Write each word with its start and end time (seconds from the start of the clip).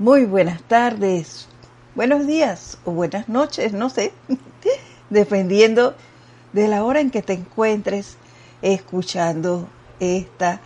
Muy 0.00 0.24
buenas 0.24 0.62
tardes, 0.62 1.46
buenos 1.94 2.26
días 2.26 2.78
o 2.86 2.90
buenas 2.90 3.28
noches, 3.28 3.74
no 3.74 3.90
sé, 3.90 4.14
dependiendo 5.10 5.94
de 6.54 6.68
la 6.68 6.84
hora 6.84 7.00
en 7.00 7.10
que 7.10 7.20
te 7.20 7.34
encuentres 7.34 8.16
escuchando 8.62 9.68
esta 10.00 10.62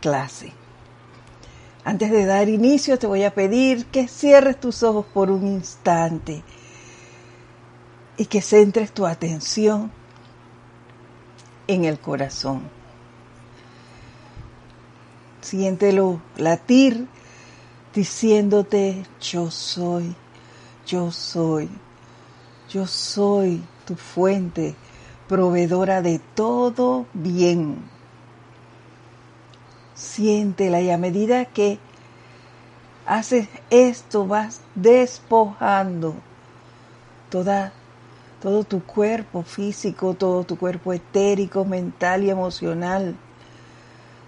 clase. 0.00 0.54
Antes 1.84 2.10
de 2.10 2.24
dar 2.24 2.48
inicio 2.48 2.98
te 2.98 3.06
voy 3.06 3.24
a 3.24 3.34
pedir 3.34 3.84
que 3.84 4.08
cierres 4.08 4.58
tus 4.58 4.82
ojos 4.82 5.04
por 5.12 5.30
un 5.30 5.46
instante 5.46 6.42
y 8.16 8.24
que 8.24 8.40
centres 8.40 8.92
tu 8.92 9.04
atención 9.06 9.92
en 11.66 11.84
el 11.84 12.00
corazón. 12.00 12.62
Siéntelo 15.42 16.22
latir 16.38 17.08
diciéndote 17.94 19.04
yo 19.20 19.50
soy, 19.50 20.14
yo 20.86 21.10
soy, 21.10 21.68
yo 22.68 22.86
soy 22.86 23.62
tu 23.84 23.96
fuente 23.96 24.74
proveedora 25.28 26.02
de 26.02 26.20
todo 26.34 27.06
bien. 27.14 27.76
Siéntela 29.94 30.80
y 30.80 30.90
a 30.90 30.98
medida 30.98 31.44
que 31.44 31.78
haces 33.06 33.48
esto 33.70 34.26
vas 34.26 34.60
despojando 34.74 36.14
toda, 37.28 37.72
todo 38.40 38.64
tu 38.64 38.82
cuerpo 38.82 39.42
físico, 39.42 40.14
todo 40.14 40.44
tu 40.44 40.56
cuerpo 40.56 40.92
etérico, 40.92 41.64
mental 41.64 42.24
y 42.24 42.30
emocional 42.30 43.16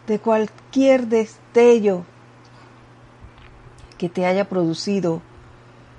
de 0.07 0.19
cualquier 0.19 1.07
destello 1.07 2.05
que 4.03 4.09
te 4.09 4.27
haya 4.27 4.49
producido 4.49 5.23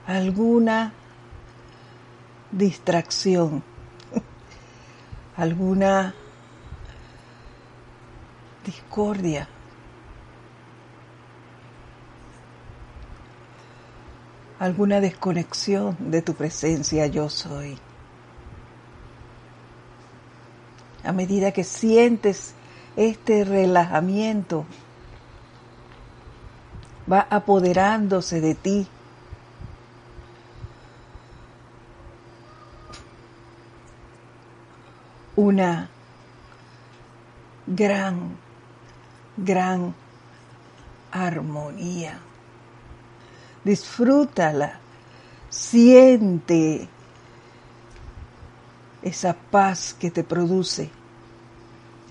alguna 0.06 0.92
distracción, 2.52 3.64
alguna 5.38 6.14
discordia. 8.66 9.48
alguna 14.60 15.00
desconexión 15.00 15.96
de 16.00 16.22
tu 16.22 16.34
presencia 16.34 17.08
yo 17.08 17.30
soy. 17.30 17.78
A 21.06 21.14
medida 21.14 21.54
que 21.54 21.64
sientes 21.64 22.54
este 22.98 23.46
relajamiento, 23.46 24.66
va 27.12 27.28
apoderándose 27.30 28.42
de 28.42 28.56
ti. 28.56 28.88
Una 35.36 35.90
gran, 37.66 38.38
gran 39.36 39.96
armonía. 41.12 42.20
Disfrútala, 43.64 44.80
siente 45.50 46.88
esa 49.02 49.34
paz 49.34 49.96
que 49.98 50.12
te 50.12 50.24
produce 50.24 50.90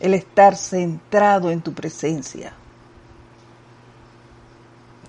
el 0.00 0.14
estar 0.14 0.56
centrado 0.56 1.50
en 1.50 1.60
tu 1.60 1.72
presencia. 1.72 2.54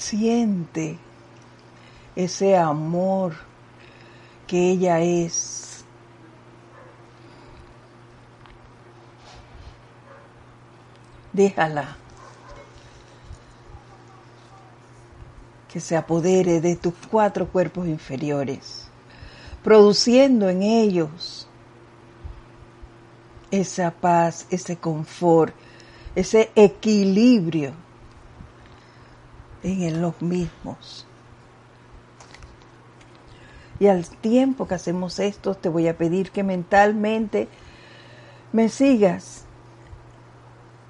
Siente 0.04 0.98
ese 2.14 2.58
amor 2.58 3.36
que 4.46 4.72
ella 4.72 5.00
es. 5.00 5.86
Déjala 11.32 11.96
que 15.72 15.80
se 15.80 15.96
apodere 15.96 16.60
de 16.60 16.76
tus 16.76 16.94
cuatro 17.10 17.48
cuerpos 17.48 17.88
inferiores, 17.88 18.90
produciendo 19.64 20.50
en 20.50 20.64
ellos 20.64 21.48
esa 23.52 23.90
paz, 23.90 24.48
ese 24.50 24.76
confort, 24.76 25.56
ese 26.14 26.52
equilibrio 26.56 27.83
en 29.64 30.02
los 30.02 30.22
mismos. 30.22 31.08
Y 33.80 33.88
al 33.88 34.08
tiempo 34.08 34.68
que 34.68 34.76
hacemos 34.76 35.20
esto, 35.20 35.56
te 35.56 35.70
voy 35.70 35.88
a 35.88 35.98
pedir 35.98 36.32
que 36.32 36.44
mentalmente 36.44 37.48
me 38.52 38.70
sigas 38.70 39.46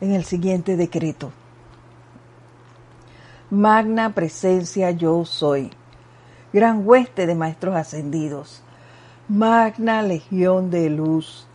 en 0.01 0.11
el 0.11 0.25
siguiente 0.25 0.75
decreto. 0.75 1.31
Magna 3.49 4.13
presencia 4.13 4.91
yo 4.91 5.23
soy, 5.25 5.71
gran 6.51 6.87
hueste 6.87 7.25
de 7.25 7.35
maestros 7.35 7.75
ascendidos, 7.75 8.63
magna 9.29 10.01
legión 10.01 10.71
de 10.71 10.89
luz, 10.89 11.47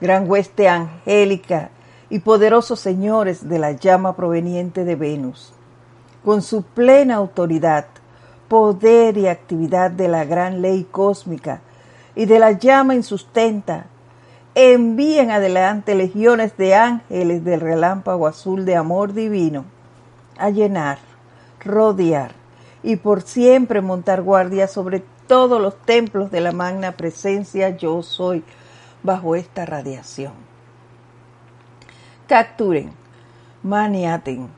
gran 0.00 0.30
hueste 0.30 0.68
angélica 0.68 1.70
y 2.10 2.20
poderosos 2.20 2.78
señores 2.78 3.48
de 3.48 3.58
la 3.58 3.72
llama 3.72 4.14
proveniente 4.14 4.84
de 4.84 4.94
Venus 4.96 5.55
con 6.26 6.42
su 6.42 6.62
plena 6.62 7.14
autoridad, 7.14 7.86
poder 8.48 9.16
y 9.16 9.28
actividad 9.28 9.92
de 9.92 10.08
la 10.08 10.24
gran 10.24 10.60
ley 10.60 10.82
cósmica 10.82 11.60
y 12.16 12.24
de 12.24 12.40
la 12.40 12.50
llama 12.50 12.96
insustenta, 12.96 13.86
envíen 14.56 15.30
adelante 15.30 15.94
legiones 15.94 16.56
de 16.56 16.74
ángeles 16.74 17.44
del 17.44 17.60
relámpago 17.60 18.26
azul 18.26 18.64
de 18.64 18.74
amor 18.74 19.12
divino 19.12 19.66
a 20.36 20.50
llenar, 20.50 20.98
rodear 21.60 22.32
y 22.82 22.96
por 22.96 23.22
siempre 23.22 23.80
montar 23.80 24.22
guardia 24.22 24.66
sobre 24.66 25.04
todos 25.28 25.62
los 25.62 25.76
templos 25.82 26.32
de 26.32 26.40
la 26.40 26.50
magna 26.50 26.96
presencia 26.96 27.76
yo 27.76 28.02
soy 28.02 28.42
bajo 29.04 29.36
esta 29.36 29.64
radiación. 29.64 30.32
Capturen, 32.26 32.90
maniaten, 33.62 34.48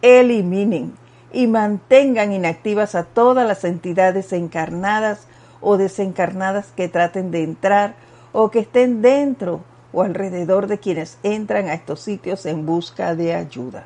eliminen 0.00 0.94
y 1.32 1.46
mantengan 1.46 2.32
inactivas 2.32 2.94
a 2.94 3.04
todas 3.04 3.46
las 3.46 3.64
entidades 3.64 4.32
encarnadas 4.32 5.26
o 5.60 5.76
desencarnadas 5.76 6.72
que 6.74 6.88
traten 6.88 7.30
de 7.30 7.44
entrar 7.44 7.94
o 8.32 8.50
que 8.50 8.60
estén 8.60 9.02
dentro 9.02 9.60
o 9.92 10.02
alrededor 10.02 10.66
de 10.66 10.78
quienes 10.78 11.18
entran 11.22 11.68
a 11.68 11.74
estos 11.74 12.00
sitios 12.00 12.46
en 12.46 12.66
busca 12.66 13.14
de 13.14 13.34
ayuda. 13.34 13.84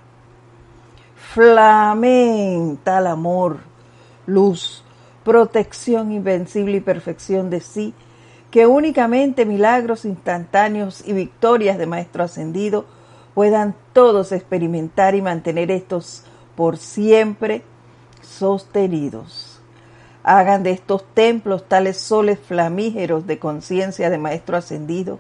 Flamen 1.17 2.79
tal 2.85 3.07
amor, 3.07 3.59
luz, 4.27 4.85
protección 5.25 6.13
invencible 6.13 6.77
y 6.77 6.81
perfección 6.81 7.51
de 7.51 7.61
sí, 7.61 7.95
que 8.51 8.67
únicamente 8.67 9.47
milagros 9.47 10.05
instantáneos 10.05 11.03
y 11.07 11.13
victorias 11.13 11.79
de 11.79 11.87
Maestro 11.87 12.23
Ascendido 12.23 12.85
puedan 13.35 13.75
todos 13.93 14.31
experimentar 14.31 15.15
y 15.17 15.23
mantener 15.23 15.71
estos 15.73 16.25
por 16.57 16.77
siempre 16.77 17.63
sostenidos. 18.23 19.61
Hagan 20.23 20.63
de 20.63 20.71
estos 20.71 21.05
templos 21.15 21.69
tales 21.69 21.99
soles 21.99 22.39
flamígeros 22.39 23.27
de 23.27 23.39
conciencia 23.39 24.09
de 24.09 24.19
Maestro 24.19 24.57
Ascendido, 24.57 25.19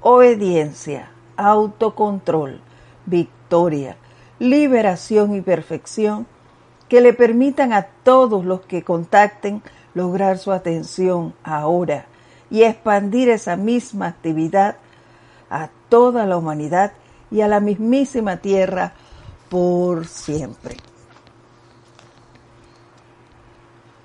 obediencia, 0.00 1.10
autocontrol, 1.36 2.60
victoria, 3.06 3.96
liberación 4.38 5.34
y 5.34 5.40
perfección 5.40 6.26
que 6.88 7.00
le 7.00 7.12
permitan 7.12 7.72
a 7.72 7.86
todos 8.02 8.44
los 8.44 8.60
que 8.62 8.82
contacten 8.82 9.62
lograr 9.94 10.38
su 10.38 10.52
atención 10.52 11.34
ahora 11.42 12.06
y 12.50 12.62
expandir 12.62 13.28
esa 13.28 13.56
misma 13.56 14.08
actividad 14.08 14.76
a 15.50 15.70
toda 15.88 16.26
la 16.26 16.36
humanidad 16.36 16.92
y 17.30 17.40
a 17.40 17.48
la 17.48 17.60
mismísima 17.60 18.38
tierra 18.38 18.92
por 19.54 20.08
siempre. 20.08 20.76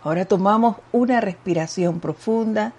Ahora 0.04 0.26
tomamos 0.26 0.76
una 0.92 1.22
respiración 1.22 2.00
profunda 2.00 2.74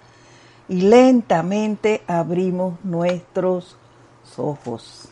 y 0.69 0.83
lentamente 0.83 2.01
abrimos 2.07 2.75
nuestros 2.85 3.75
ojos. 4.37 5.09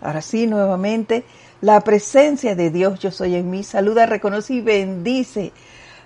Ahora 0.00 0.20
sí, 0.20 0.48
nuevamente, 0.48 1.24
la 1.60 1.80
presencia 1.82 2.56
de 2.56 2.70
Dios, 2.70 2.98
yo 2.98 3.12
soy 3.12 3.36
en 3.36 3.50
mí, 3.50 3.62
saluda, 3.62 4.04
reconoce 4.06 4.54
y 4.54 4.62
bendice 4.62 5.52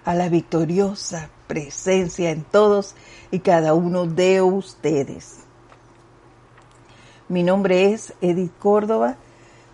a 0.05 0.13
la 0.13 0.29
victoriosa 0.29 1.31
presencia 1.47 2.29
en 2.29 2.45
todos 2.45 2.95
y 3.31 3.39
cada 3.39 3.73
uno 3.73 4.05
de 4.05 4.43
ustedes. 4.43 5.48
Mi 7.29 7.43
nombre 7.43 7.93
es 7.93 8.15
Edith 8.23 8.57
Córdoba 8.59 9.17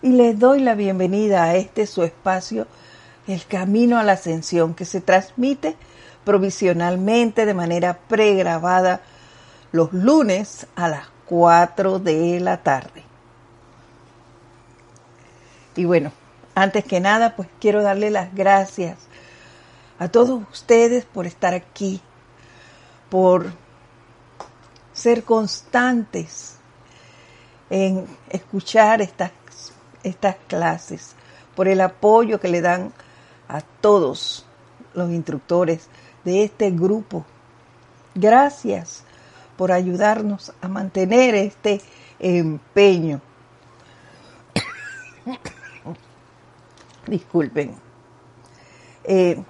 y 0.03 0.09
les 0.09 0.37
doy 0.37 0.59
la 0.59 0.75
bienvenida 0.75 1.45
a 1.45 1.55
este 1.55 1.87
su 1.87 2.03
espacio, 2.03 2.67
El 3.29 3.47
Camino 3.47 3.97
a 3.97 4.03
la 4.03 4.15
Ascensión, 4.15 4.75
que 4.75 4.85
se 4.85 5.01
transmite 5.01 5.77
provisionalmente 6.25 7.47
de 7.47 7.55
manera 7.55 7.97
pregrabada 8.09 9.03
los 9.71 9.93
lunes 9.93 10.67
a 10.75 10.89
las 10.89 11.07
4 11.27 12.01
de 12.01 12.41
la 12.41 12.65
tarde. 12.65 13.05
Y 15.77 15.85
bueno, 15.85 16.11
antes 16.57 16.85
que 16.85 16.99
nada, 16.99 17.37
pues 17.37 17.49
quiero 17.61 17.85
darle 17.85 18.11
las 18.11 18.35
gracias 18.35 18.99
a 20.01 20.09
todos 20.09 20.43
ustedes 20.53 21.05
por 21.05 21.25
estar 21.25 21.55
aquí, 21.55 22.01
por 23.11 23.53
ser 24.93 25.23
constantes 25.23 26.54
en 27.71 28.07
escuchar 28.31 29.03
estas, 29.03 29.33
estas 30.03 30.37
clases, 30.49 31.15
por 31.55 31.69
el 31.69 31.81
apoyo 31.81 32.41
que 32.41 32.49
le 32.49 32.61
dan 32.61 32.93
a 33.49 33.61
todos 33.61 34.47
los 34.95 35.11
instructores 35.11 35.89
de 36.25 36.45
este 36.45 36.71
grupo. 36.71 37.25
Gracias 38.15 39.05
por 39.57 39.73
ayudarnos 39.73 40.53
a 40.61 40.69
mantener 40.69 41.35
este 41.35 41.81
empeño. 42.19 43.21
Disculpen. 47.07 47.75
Eh, 49.05 49.43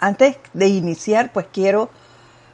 antes 0.00 0.36
de 0.52 0.68
iniciar, 0.68 1.32
pues 1.32 1.46
quiero 1.52 1.90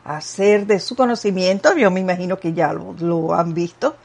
hacer 0.05 0.67
de 0.67 0.81
su 0.81 0.97
conocimiento, 0.97 1.77
yo 1.77 1.91
me 1.91 2.01
imagino 2.01 2.39
que 2.39 2.53
ya 2.53 2.73
lo, 2.73 2.95
lo 2.99 3.35
han 3.35 3.55
visto, 3.55 3.97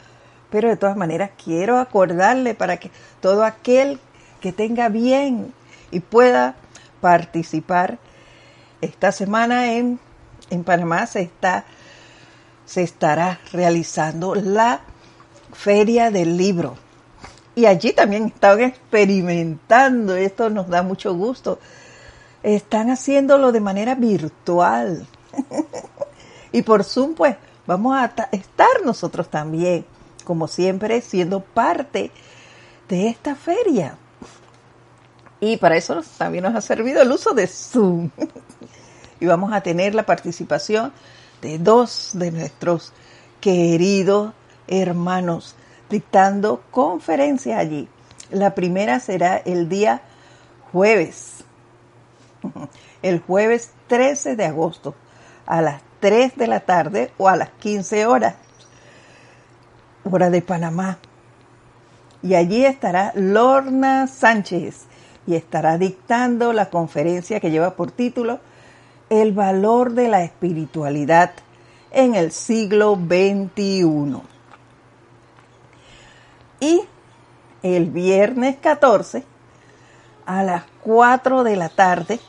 pero 0.54 0.70
de 0.70 0.78
todas 0.78 0.96
maneras 0.96 1.32
quiero 1.44 1.80
acordarle 1.80 2.54
para 2.54 2.78
que 2.78 2.92
todo 3.22 3.44
aquel 3.44 4.00
que 4.40 4.54
tenga 4.54 4.88
bien 4.88 5.52
y 5.90 6.00
pueda 6.00 6.54
participar 7.02 7.98
esta 8.80 9.12
semana 9.12 9.74
en, 9.74 10.00
en 10.52 10.64
Panamá 10.64 11.08
se 11.08 11.22
está 11.22 11.66
se 12.68 12.84
estará 12.84 13.40
realizando 13.52 14.36
la 14.36 14.82
feria 15.54 16.12
del 16.12 16.38
libro. 16.38 16.76
Y 17.56 17.66
allí 17.66 17.92
también 17.92 18.26
están 18.26 18.62
experimentando 18.62 20.16
esto 20.16 20.52
nos 20.52 20.70
da 20.70 20.84
mucho 20.84 21.16
gusto. 21.16 21.58
Están 22.44 22.92
haciéndolo 22.92 23.52
de 23.52 23.60
manera 23.60 23.96
virtual. 23.96 25.08
Y 26.56 26.62
por 26.62 26.84
Zoom, 26.84 27.16
pues 27.16 27.36
vamos 27.66 27.98
a 27.98 28.14
estar 28.32 28.86
nosotros 28.86 29.28
también, 29.28 29.84
como 30.24 30.48
siempre, 30.48 31.02
siendo 31.02 31.42
parte 31.42 32.12
de 32.90 33.08
esta 33.08 33.36
feria. 33.36 33.98
Y 35.40 35.58
para 35.58 35.76
eso 35.76 36.02
también 36.18 36.44
nos 36.44 36.56
ha 36.56 36.62
servido 36.62 37.02
el 37.02 37.12
uso 37.12 37.34
de 37.34 37.48
Zoom. 37.48 38.10
y 39.20 39.26
vamos 39.26 39.54
a 39.54 39.62
tener 39.62 39.96
la 39.96 40.06
participación 40.06 40.94
de 41.42 41.58
dos 41.58 42.12
de 42.14 42.32
nuestros 42.32 42.94
queridos 43.42 44.34
hermanos 44.68 45.56
dictando 45.90 46.64
conferencias 46.72 47.60
allí. 47.60 47.88
La 48.32 48.56
primera 48.56 49.00
será 49.00 49.38
el 49.38 49.70
día 49.70 50.02
jueves, 50.72 51.44
el 53.02 53.20
jueves 53.20 53.72
13 53.88 54.36
de 54.36 54.46
agosto 54.46 54.96
a 55.46 55.62
las 55.62 55.82
3 56.00 56.36
de 56.36 56.48
la 56.48 56.62
tarde 56.62 57.12
o 57.18 57.30
a 57.30 57.36
las 57.36 57.50
15 57.60 58.06
horas, 58.06 58.36
hora 60.10 60.30
de 60.30 60.42
Panamá. 60.42 60.98
Y 62.22 62.36
allí 62.36 62.66
estará 62.66 63.12
Lorna 63.16 64.08
Sánchez 64.08 64.86
y 65.28 65.36
estará 65.36 65.78
dictando 65.78 66.54
la 66.54 66.70
conferencia 66.70 67.40
que 67.40 67.52
lleva 67.52 67.76
por 67.76 67.92
título 67.92 68.40
El 69.10 69.34
valor 69.34 69.94
de 69.94 70.08
la 70.08 70.24
espiritualidad 70.24 71.32
en 71.92 72.16
el 72.16 72.32
siglo 72.32 72.96
XXI. 72.96 74.22
Y 76.60 76.82
el 77.62 77.92
viernes 77.92 78.58
14 78.58 79.24
a 80.26 80.44
las 80.44 80.64
4 80.84 81.44
de 81.44 81.56
la 81.56 81.70
tarde 81.70 82.20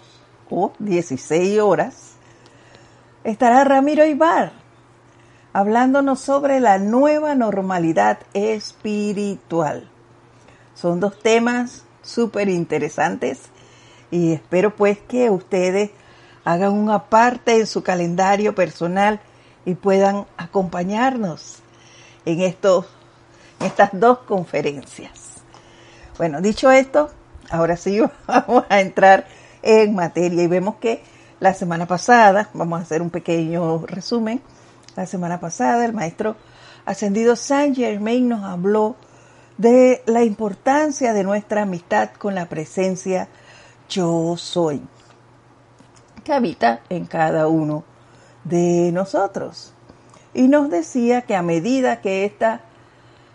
o 0.50 0.72
16 0.78 1.60
horas 1.60 2.14
estará 3.22 3.64
Ramiro 3.64 4.04
Ibar 4.04 4.63
hablándonos 5.54 6.20
sobre 6.20 6.58
la 6.58 6.78
nueva 6.78 7.36
normalidad 7.36 8.18
espiritual. 8.34 9.88
Son 10.74 10.98
dos 10.98 11.18
temas 11.20 11.84
súper 12.02 12.48
interesantes 12.48 13.38
y 14.10 14.32
espero 14.32 14.74
pues 14.74 14.98
que 14.98 15.30
ustedes 15.30 15.92
hagan 16.44 16.72
una 16.72 17.04
parte 17.04 17.60
en 17.60 17.68
su 17.68 17.84
calendario 17.84 18.56
personal 18.56 19.20
y 19.64 19.74
puedan 19.76 20.26
acompañarnos 20.36 21.60
en, 22.26 22.40
estos, 22.40 22.86
en 23.60 23.68
estas 23.68 23.90
dos 23.92 24.18
conferencias. 24.18 25.44
Bueno, 26.18 26.40
dicho 26.40 26.72
esto, 26.72 27.10
ahora 27.48 27.76
sí 27.76 28.00
vamos 28.26 28.64
a 28.68 28.80
entrar 28.80 29.24
en 29.62 29.94
materia 29.94 30.42
y 30.42 30.48
vemos 30.48 30.76
que 30.80 31.04
la 31.38 31.54
semana 31.54 31.86
pasada, 31.86 32.50
vamos 32.54 32.80
a 32.80 32.82
hacer 32.82 33.02
un 33.02 33.10
pequeño 33.10 33.86
resumen, 33.86 34.42
la 34.96 35.06
semana 35.06 35.40
pasada 35.40 35.84
el 35.84 35.92
maestro 35.92 36.36
ascendido 36.84 37.36
Saint 37.36 37.76
Germain 37.76 38.28
nos 38.28 38.44
habló 38.44 38.96
de 39.58 40.02
la 40.06 40.24
importancia 40.24 41.12
de 41.12 41.24
nuestra 41.24 41.62
amistad 41.62 42.10
con 42.18 42.34
la 42.34 42.46
presencia 42.46 43.28
yo 43.88 44.36
soy, 44.36 44.82
que 46.24 46.32
habita 46.32 46.80
en 46.88 47.06
cada 47.06 47.48
uno 47.48 47.84
de 48.44 48.90
nosotros. 48.92 49.72
Y 50.32 50.48
nos 50.48 50.70
decía 50.70 51.22
que 51.22 51.36
a 51.36 51.42
medida 51.42 52.00
que 52.00 52.24
esta 52.24 52.62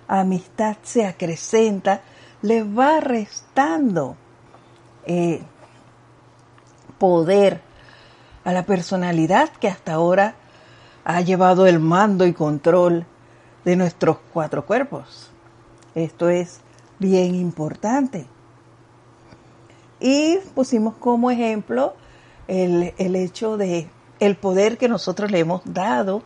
amistad 0.08 0.78
se 0.84 1.06
acrecenta, 1.06 2.02
le 2.42 2.64
va 2.64 3.00
restando 3.00 4.18
eh, 5.06 5.42
poder 6.98 7.62
a 8.44 8.52
la 8.52 8.66
personalidad 8.66 9.50
que 9.50 9.68
hasta 9.68 9.94
ahora 9.94 10.36
ha 11.10 11.22
llevado 11.22 11.66
el 11.66 11.80
mando 11.80 12.28
y 12.28 12.34
control 12.34 13.04
de 13.66 13.76
nuestros 13.76 14.18
cuatro 14.32 14.68
cuerpos. 14.68 15.32
Esto 15.96 16.30
es 16.30 16.60
bien 17.00 17.34
importante. 17.34 18.28
Y 20.00 20.38
pusimos 20.54 20.94
como 20.98 21.32
ejemplo 21.32 21.96
el, 22.48 22.94
hecho 23.16 23.58
de 23.58 23.90
el 24.20 24.36
poder 24.36 24.78
que 24.78 24.88
nosotros 24.88 25.32
le 25.32 25.40
hemos 25.40 25.64
dado 25.66 26.22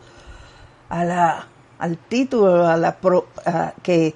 a 0.90 1.02
la, 1.04 1.46
al 1.78 1.96
título 1.96 2.66
a 2.66 2.76
la 2.76 2.98
que, 3.82 4.14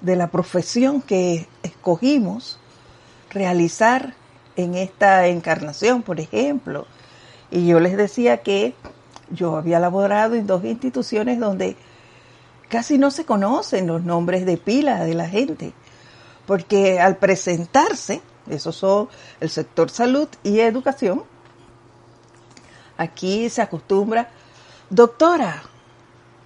de 0.00 0.16
la 0.16 0.28
profesión 0.28 1.02
que 1.02 1.46
escogimos 1.62 2.58
realizar 3.28 4.14
en 4.56 4.76
esta 4.76 5.26
encarnación, 5.26 6.02
por 6.02 6.20
ejemplo. 6.20 6.86
Y 7.50 7.66
yo 7.66 7.80
les 7.80 7.98
decía 7.98 8.38
que 8.38 8.74
yo 9.30 9.56
había 9.56 9.80
laborado 9.80 10.34
en 10.34 10.46
dos 10.46 10.64
instituciones 10.64 11.38
donde 11.38 11.76
casi 12.68 12.98
no 12.98 13.10
se 13.10 13.24
conocen 13.24 13.86
los 13.86 14.02
nombres 14.02 14.46
de 14.46 14.56
pila 14.56 15.04
de 15.04 15.14
la 15.14 15.28
gente, 15.28 15.72
porque 16.46 17.00
al 17.00 17.16
presentarse, 17.16 18.20
esos 18.48 18.76
son 18.76 19.08
el 19.40 19.50
sector 19.50 19.90
salud 19.90 20.28
y 20.42 20.60
educación, 20.60 21.24
aquí 22.96 23.48
se 23.48 23.62
acostumbra 23.62 24.28
doctora 24.90 25.62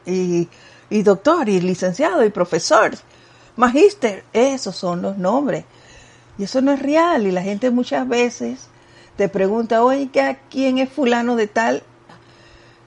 y, 0.07 0.49
y 0.91 1.03
doctor 1.03 1.49
y 1.49 1.61
licenciado 1.61 2.25
y 2.25 2.31
profesor, 2.31 2.93
magíster, 3.57 4.25
esos 4.33 4.77
son 4.77 5.03
los 5.03 5.19
nombres. 5.19 5.65
Y 6.39 6.45
eso 6.45 6.61
no 6.63 6.73
es 6.73 6.81
real 6.81 7.27
y 7.27 7.33
la 7.33 7.43
gente 7.43 7.71
muchas 7.71 8.09
veces 8.09 8.69
te 9.17 9.29
pregunta, 9.29 9.83
oiga, 9.83 10.39
¿quién 10.49 10.79
es 10.79 10.89
fulano 10.89 11.35
de 11.35 11.49
tal? 11.49 11.83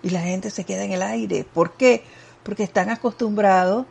Y 0.04 0.10
la 0.10 0.22
gente 0.22 0.50
se 0.50 0.64
queda 0.64 0.84
en 0.84 0.92
el 0.92 1.02
aire. 1.02 1.44
¿Por 1.44 1.74
qué? 1.74 2.04
Porque 2.44 2.64
están 2.64 2.90
acostumbrados 2.90 3.86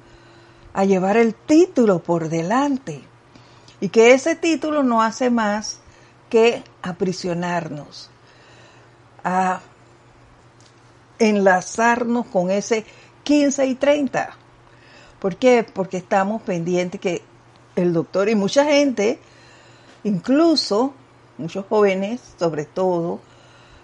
a 0.72 0.84
llevar 0.84 1.16
el 1.16 1.34
título 1.34 2.00
por 2.02 2.28
delante. 2.28 3.02
Y 3.80 3.88
que 3.88 4.12
ese 4.12 4.36
título 4.36 4.82
no 4.82 5.02
hace 5.02 5.30
más 5.30 5.80
que 6.28 6.62
aprisionarnos, 6.82 8.10
a 9.24 9.60
enlazarnos 11.18 12.26
con 12.26 12.50
ese 12.50 12.84
15 13.24 13.66
y 13.66 13.74
30. 13.74 14.30
¿Por 15.18 15.36
qué? 15.36 15.64
Porque 15.64 15.98
estamos 15.98 16.42
pendientes 16.42 17.00
que 17.00 17.22
el 17.76 17.92
doctor 17.92 18.28
y 18.28 18.34
mucha 18.34 18.64
gente, 18.64 19.18
incluso 20.04 20.94
muchos 21.36 21.66
jóvenes, 21.66 22.20
sobre 22.38 22.64
todo, 22.64 23.20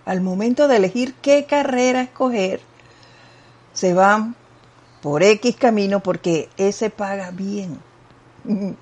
al 0.07 0.21
momento 0.21 0.69
de 0.69 0.77
elegir 0.77 1.15
qué 1.21 1.45
carrera 1.45 2.01
escoger, 2.01 2.61
se 3.75 3.93
van 3.93 4.37
por 5.03 5.23
X 5.23 5.57
camino 5.57 6.01
porque 6.01 6.49
ese 6.57 6.89
paga 6.89 7.33
bien. 7.33 7.79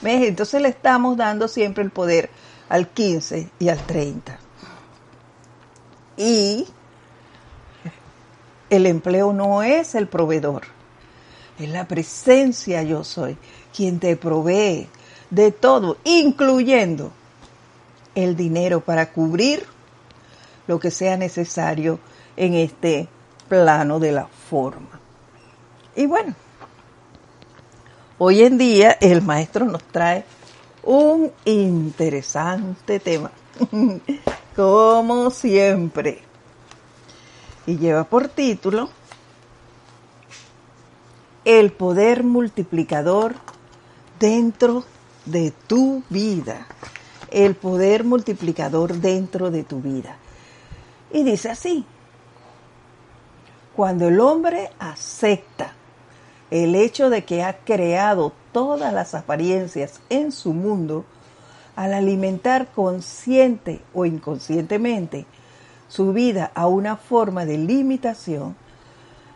¿Ves? 0.00 0.28
Entonces 0.28 0.62
le 0.62 0.68
estamos 0.68 1.16
dando 1.16 1.48
siempre 1.48 1.82
el 1.82 1.90
poder 1.90 2.30
al 2.68 2.86
15 2.88 3.50
y 3.58 3.68
al 3.68 3.78
30. 3.84 4.38
Y 6.18 6.66
el 8.70 8.86
empleo 8.86 9.32
no 9.32 9.62
es 9.62 9.94
el 9.94 10.06
proveedor, 10.06 10.64
es 11.58 11.70
la 11.70 11.88
presencia 11.88 12.82
yo 12.82 13.02
soy, 13.04 13.38
quien 13.74 13.98
te 13.98 14.16
provee 14.16 14.88
de 15.30 15.52
todo, 15.52 15.96
incluyendo 16.04 17.10
el 18.14 18.36
dinero 18.36 18.80
para 18.80 19.10
cubrir 19.10 19.64
lo 20.68 20.78
que 20.78 20.92
sea 20.92 21.16
necesario 21.16 21.98
en 22.36 22.54
este 22.54 23.08
plano 23.48 23.98
de 23.98 24.12
la 24.12 24.26
forma. 24.26 25.00
Y 25.96 26.06
bueno, 26.06 26.34
hoy 28.18 28.42
en 28.42 28.58
día 28.58 28.92
el 29.00 29.22
maestro 29.22 29.64
nos 29.64 29.82
trae 29.82 30.24
un 30.84 31.32
interesante 31.44 33.00
tema, 33.00 33.32
como 34.54 35.30
siempre, 35.30 36.20
y 37.66 37.78
lleva 37.78 38.04
por 38.04 38.28
título 38.28 38.90
El 41.44 41.72
poder 41.72 42.22
multiplicador 42.24 43.34
dentro 44.20 44.84
de 45.24 45.52
tu 45.66 46.02
vida. 46.10 46.66
El 47.30 47.54
poder 47.54 48.04
multiplicador 48.04 48.94
dentro 48.94 49.50
de 49.50 49.64
tu 49.64 49.80
vida. 49.80 50.16
Y 51.12 51.24
dice 51.24 51.50
así, 51.50 51.84
cuando 53.74 54.08
el 54.08 54.20
hombre 54.20 54.70
acepta 54.78 55.72
el 56.50 56.74
hecho 56.74 57.10
de 57.10 57.24
que 57.24 57.42
ha 57.42 57.58
creado 57.58 58.32
todas 58.52 58.92
las 58.92 59.14
apariencias 59.14 60.00
en 60.10 60.32
su 60.32 60.52
mundo, 60.52 61.04
al 61.76 61.94
alimentar 61.94 62.66
consciente 62.74 63.80
o 63.94 64.04
inconscientemente 64.04 65.26
su 65.86 66.12
vida 66.12 66.50
a 66.54 66.66
una 66.66 66.96
forma 66.96 67.44
de 67.44 67.56
limitación, 67.56 68.56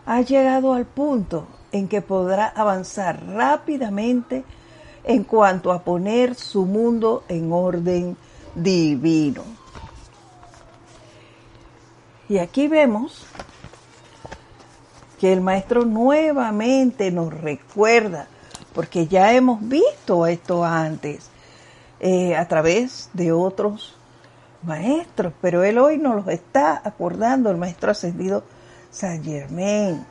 ha 0.06 0.20
llegado 0.22 0.74
al 0.74 0.84
punto 0.84 1.46
en 1.70 1.86
que 1.86 2.02
podrá 2.02 2.48
avanzar 2.48 3.24
rápidamente 3.26 4.44
en 5.04 5.24
cuanto 5.24 5.72
a 5.72 5.84
poner 5.84 6.34
su 6.34 6.66
mundo 6.66 7.22
en 7.28 7.52
orden 7.52 8.16
divino. 8.54 9.61
Y 12.32 12.38
aquí 12.38 12.66
vemos 12.66 13.26
que 15.20 15.34
el 15.34 15.42
maestro 15.42 15.84
nuevamente 15.84 17.10
nos 17.10 17.30
recuerda, 17.30 18.26
porque 18.74 19.06
ya 19.06 19.34
hemos 19.34 19.60
visto 19.68 20.26
esto 20.26 20.64
antes 20.64 21.28
eh, 22.00 22.34
a 22.34 22.48
través 22.48 23.10
de 23.12 23.32
otros 23.32 23.96
maestros, 24.62 25.34
pero 25.42 25.62
él 25.62 25.76
hoy 25.76 25.98
nos 25.98 26.24
lo 26.24 26.30
está 26.30 26.80
acordando, 26.82 27.50
el 27.50 27.58
maestro 27.58 27.90
ascendido 27.90 28.44
San 28.90 29.22
Germain. 29.22 30.02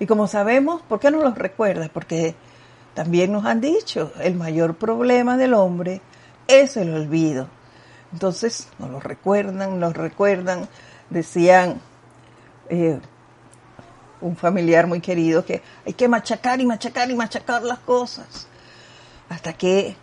Y 0.00 0.04
como 0.04 0.26
sabemos, 0.26 0.82
¿por 0.82 1.00
qué 1.00 1.10
nos 1.10 1.22
lo 1.22 1.30
recuerda? 1.30 1.88
Porque 1.90 2.34
también 2.92 3.32
nos 3.32 3.46
han 3.46 3.62
dicho, 3.62 4.12
el 4.20 4.34
mayor 4.34 4.74
problema 4.74 5.38
del 5.38 5.54
hombre 5.54 6.02
es 6.46 6.76
el 6.76 6.92
olvido. 6.92 7.48
Entonces 8.12 8.68
nos 8.78 8.90
lo 8.90 9.00
recuerdan, 9.00 9.78
nos 9.78 9.94
recuerdan, 9.94 10.68
decían 11.10 11.80
eh, 12.68 13.00
un 14.20 14.36
familiar 14.36 14.86
muy 14.86 15.00
querido 15.00 15.44
que 15.44 15.62
hay 15.86 15.92
que 15.92 16.08
machacar 16.08 16.60
y 16.60 16.66
machacar 16.66 17.10
y 17.10 17.14
machacar 17.14 17.62
las 17.62 17.78
cosas 17.80 18.48
hasta 19.28 19.52
que 19.52 19.96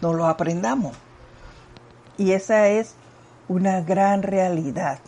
no 0.00 0.12
lo 0.12 0.26
aprendamos. 0.26 0.96
Y 2.18 2.32
esa 2.32 2.68
es 2.68 2.94
una 3.48 3.80
gran 3.80 4.22
realidad. 4.22 4.98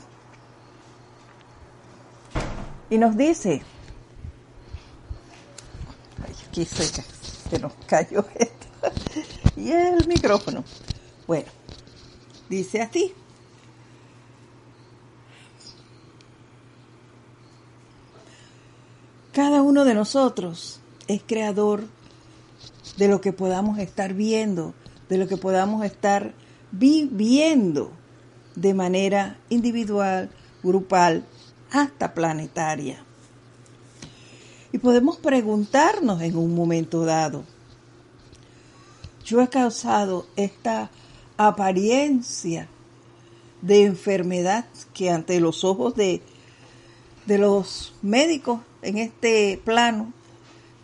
Y 2.91 2.99
nos 2.99 3.17
dice, 3.17 3.63
aquí 6.49 6.65
se, 6.65 7.59
nos 7.59 7.73
cayó 7.87 8.25
esto. 8.35 8.67
y 9.57 9.73
el 9.73 10.07
micrófono. 10.07 10.65
Bueno, 11.27 11.49
dice 12.49 12.83
así. 12.83 13.13
Cada 19.33 19.63
uno 19.63 19.85
de 19.85 19.95
nosotros 19.95 20.81
es 21.09 21.23
creador 21.27 21.85
de 22.97 23.09
lo 23.09 23.21
que 23.21 23.33
podamos 23.33 23.79
estar 23.79 24.13
viendo, 24.13 24.75
de 25.09 25.17
lo 25.17 25.27
que 25.27 25.37
podamos 25.37 25.85
estar 25.85 26.35
viviendo 26.71 27.93
de 28.55 28.75
manera 28.75 29.39
individual, 29.49 30.31
grupal, 30.63 31.25
hasta 31.71 32.13
planetaria. 32.13 33.03
Y 34.73 34.79
podemos 34.79 35.17
preguntarnos 35.17 36.21
en 36.23 36.37
un 36.37 36.55
momento 36.55 37.05
dado, 37.05 37.45
yo 39.25 39.41
he 39.41 39.49
causado 39.49 40.27
esta 40.37 40.91
apariencia 41.37 42.69
de 43.61 43.85
enfermedad 43.85 44.67
que 44.93 45.11
ante 45.11 45.41
los 45.41 45.65
ojos 45.65 45.95
de, 45.95 46.23
de 47.27 47.39
los 47.39 47.95
médicos 48.03 48.61
en 48.83 48.99
este 48.99 49.61
plano 49.65 50.13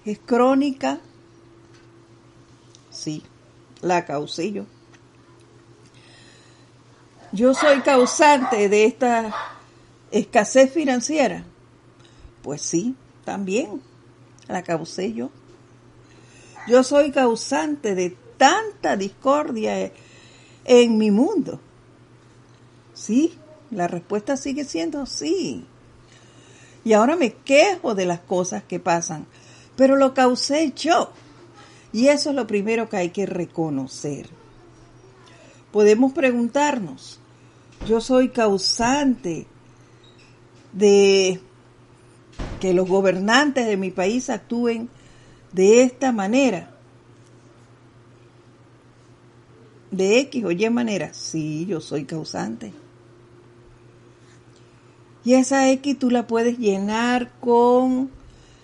es 0.04 0.18
crónica. 0.18 1.00
Sí, 2.90 3.22
la 3.82 4.04
causé 4.04 4.52
yo. 4.52 4.64
Yo 7.32 7.52
soy 7.52 7.80
causante 7.80 8.68
de 8.68 8.84
esta 8.84 9.34
escasez 10.10 10.72
financiera. 10.72 11.44
Pues 12.42 12.62
sí, 12.62 12.94
también 13.24 13.82
la 14.46 14.62
causé 14.62 15.12
yo. 15.12 15.30
Yo 16.66 16.82
soy 16.82 17.10
causante 17.10 17.94
de 17.94 18.16
tanta 18.38 18.96
discordia 18.96 19.92
en 20.68 20.98
mi 20.98 21.10
mundo. 21.10 21.58
Sí, 22.94 23.36
la 23.70 23.88
respuesta 23.88 24.36
sigue 24.36 24.64
siendo 24.64 25.06
sí. 25.06 25.64
Y 26.84 26.92
ahora 26.92 27.16
me 27.16 27.32
quejo 27.32 27.94
de 27.94 28.06
las 28.06 28.20
cosas 28.20 28.62
que 28.62 28.78
pasan, 28.78 29.26
pero 29.76 29.96
lo 29.96 30.14
causé 30.14 30.72
yo. 30.76 31.10
Y 31.92 32.08
eso 32.08 32.30
es 32.30 32.36
lo 32.36 32.46
primero 32.46 32.88
que 32.88 32.98
hay 32.98 33.10
que 33.10 33.26
reconocer. 33.26 34.28
Podemos 35.72 36.12
preguntarnos, 36.12 37.18
yo 37.86 38.00
soy 38.00 38.28
causante 38.28 39.46
de 40.72 41.40
que 42.60 42.74
los 42.74 42.88
gobernantes 42.88 43.66
de 43.66 43.76
mi 43.76 43.90
país 43.90 44.28
actúen 44.28 44.90
de 45.52 45.82
esta 45.82 46.12
manera. 46.12 46.77
De 49.90 50.20
X 50.20 50.44
o 50.44 50.50
Y 50.50 50.70
manera. 50.70 51.12
Sí, 51.14 51.66
yo 51.66 51.80
soy 51.80 52.04
causante. 52.04 52.72
Y 55.24 55.34
esa 55.34 55.70
X 55.70 55.98
tú 55.98 56.10
la 56.10 56.26
puedes 56.26 56.58
llenar 56.58 57.30
con 57.40 58.10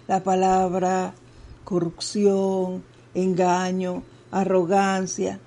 la 0.07 0.23
palabra 0.23 1.15
corrupción, 1.65 2.85
engaño, 3.15 4.03
arrogancia. 4.31 5.41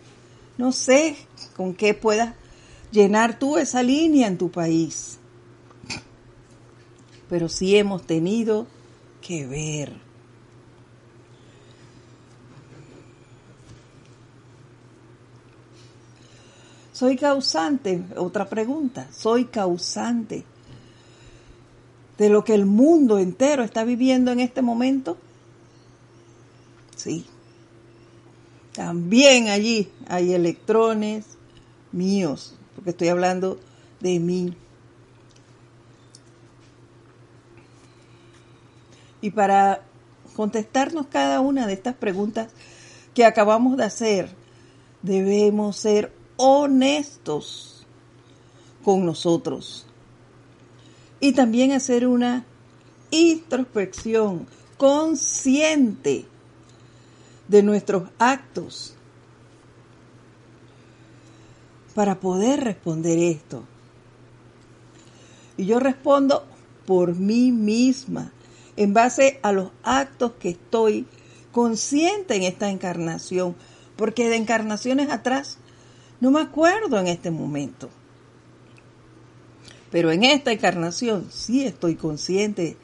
No 0.57 0.71
sé 0.71 1.15
con 1.55 1.73
qué 1.73 1.93
puedas 1.93 2.33
llenar 2.91 3.39
tú 3.39 3.57
esa 3.57 3.83
línea 3.83 4.27
en 4.27 4.37
tu 4.37 4.49
país 4.49 5.19
pero 7.29 7.49
sí 7.49 7.77
hemos 7.77 8.05
tenido 8.05 8.67
que 9.21 9.45
ver. 9.45 9.93
Soy 16.97 17.15
causante, 17.15 18.03
otra 18.15 18.49
pregunta, 18.49 19.07
soy 19.11 19.45
causante 19.45 20.43
de 22.17 22.29
lo 22.29 22.43
que 22.43 22.55
el 22.55 22.65
mundo 22.65 23.19
entero 23.19 23.63
está 23.63 23.83
viviendo 23.83 24.31
en 24.31 24.39
este 24.39 24.63
momento. 24.63 25.15
Sí. 26.95 27.23
También 28.73 29.49
allí 29.49 29.91
hay 30.07 30.33
electrones 30.33 31.25
míos, 31.91 32.55
porque 32.73 32.89
estoy 32.89 33.09
hablando 33.09 33.59
de 33.99 34.19
mí. 34.19 34.55
Y 39.21 39.29
para 39.29 39.83
contestarnos 40.35 41.05
cada 41.05 41.41
una 41.41 41.67
de 41.67 41.73
estas 41.73 41.93
preguntas 41.93 42.51
que 43.13 43.23
acabamos 43.23 43.77
de 43.77 43.83
hacer, 43.83 44.29
debemos 45.03 45.77
ser 45.77 46.16
honestos 46.37 47.85
con 48.83 49.05
nosotros 49.05 49.85
y 51.19 51.33
también 51.33 51.71
hacer 51.71 52.07
una 52.07 52.45
introspección 53.11 54.47
consciente 54.77 56.25
de 57.47 57.63
nuestros 57.63 58.09
actos 58.19 58.93
para 61.95 62.19
poder 62.19 62.63
responder 62.63 63.17
esto. 63.17 63.63
Y 65.57 65.65
yo 65.65 65.79
respondo 65.79 66.45
por 66.85 67.15
mí 67.15 67.51
misma, 67.51 68.31
en 68.75 68.93
base 68.93 69.39
a 69.41 69.51
los 69.51 69.71
actos 69.83 70.33
que 70.39 70.49
estoy 70.49 71.07
consciente 71.51 72.35
en 72.35 72.43
esta 72.43 72.69
encarnación, 72.69 73.55
porque 73.95 74.29
de 74.29 74.35
encarnaciones 74.35 75.09
atrás 75.09 75.57
no 76.19 76.31
me 76.31 76.41
acuerdo 76.41 76.99
en 76.99 77.07
este 77.07 77.31
momento. 77.31 77.89
Pero 79.91 80.11
en 80.11 80.23
esta 80.23 80.51
encarnación 80.51 81.27
sí 81.31 81.65
estoy 81.65 81.95
consciente 81.95 82.77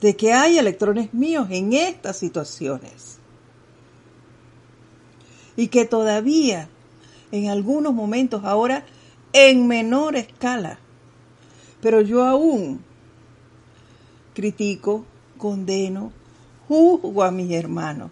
de 0.00 0.16
que 0.16 0.32
hay 0.32 0.58
electrones 0.58 1.12
míos 1.12 1.48
en 1.50 1.72
estas 1.72 2.16
situaciones. 2.16 3.18
Y 5.56 5.68
que 5.68 5.84
todavía, 5.84 6.68
en 7.32 7.48
algunos 7.48 7.92
momentos 7.92 8.44
ahora, 8.44 8.84
en 9.32 9.66
menor 9.66 10.14
escala, 10.16 10.78
pero 11.80 12.00
yo 12.00 12.24
aún 12.24 12.80
critico, 14.34 15.04
condeno, 15.36 16.12
juzgo 16.68 17.24
a 17.24 17.30
mis 17.30 17.50
hermanos 17.50 18.10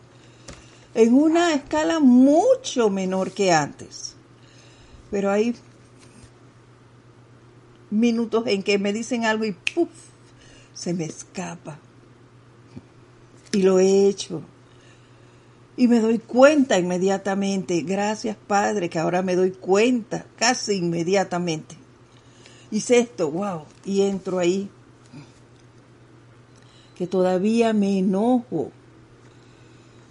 en 0.97 1.13
una 1.13 1.53
escala 1.53 2.01
mucho 2.01 2.89
menor 2.89 3.31
que 3.33 3.53
antes. 3.53 4.15
Pero 5.11 5.31
hay 5.31 5.55
minutos 7.91 8.45
en 8.47 8.63
que 8.63 8.79
me 8.79 8.95
dicen 8.95 9.27
algo 9.27 9.45
y 9.45 9.53
¡puf! 9.53 9.91
se 10.73 10.95
me 10.95 11.05
escapa. 11.05 11.79
Y 13.53 13.63
lo 13.63 13.79
he 13.79 14.09
hecho. 14.09 14.41
Y 15.77 15.87
me 15.87 16.01
doy 16.01 16.19
cuenta 16.19 16.79
inmediatamente. 16.79 17.83
Gracias 17.83 18.39
Padre, 18.47 18.89
que 18.89 18.99
ahora 18.99 19.21
me 19.21 19.37
doy 19.37 19.51
cuenta 19.51 20.25
casi 20.37 20.77
inmediatamente. 20.77 21.77
Hice 22.71 23.01
esto, 23.01 23.31
wow. 23.31 23.65
Y 23.85 24.01
entro 24.01 24.39
ahí. 24.39 24.71
Que 26.97 27.07
todavía 27.07 27.75
me 27.75 27.99
enojo. 27.99 28.73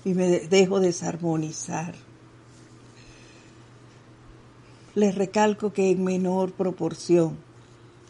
Y 0.05 0.13
me 0.13 0.39
dejo 0.39 0.79
desarmonizar. 0.79 1.95
Les 4.93 5.13
recalco 5.15 5.73
que 5.73 5.89
en 5.89 6.05
menor 6.05 6.53
proporción. 6.53 7.37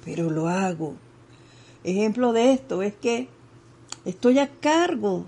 Pero 0.04 0.30
lo 0.30 0.50
hago 0.50 0.94
Ejemplo 1.86 2.34
de 2.34 2.52
esto 2.52 2.82
es 2.82 2.96
que 2.96 3.30
estoy 4.06 4.40
a 4.40 4.50
cargo 4.50 5.28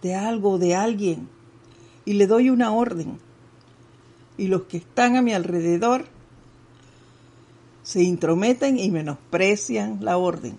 de 0.00 0.14
algo, 0.14 0.58
de 0.58 0.76
alguien, 0.76 1.28
y 2.04 2.12
le 2.12 2.28
doy 2.28 2.50
una 2.50 2.72
orden. 2.72 3.18
Y 4.38 4.46
los 4.46 4.62
que 4.62 4.76
están 4.76 5.16
a 5.16 5.22
mi 5.22 5.32
alrededor 5.32 6.04
se 7.82 8.04
intrometen 8.04 8.78
y 8.78 8.92
menosprecian 8.92 10.04
la 10.04 10.16
orden. 10.16 10.56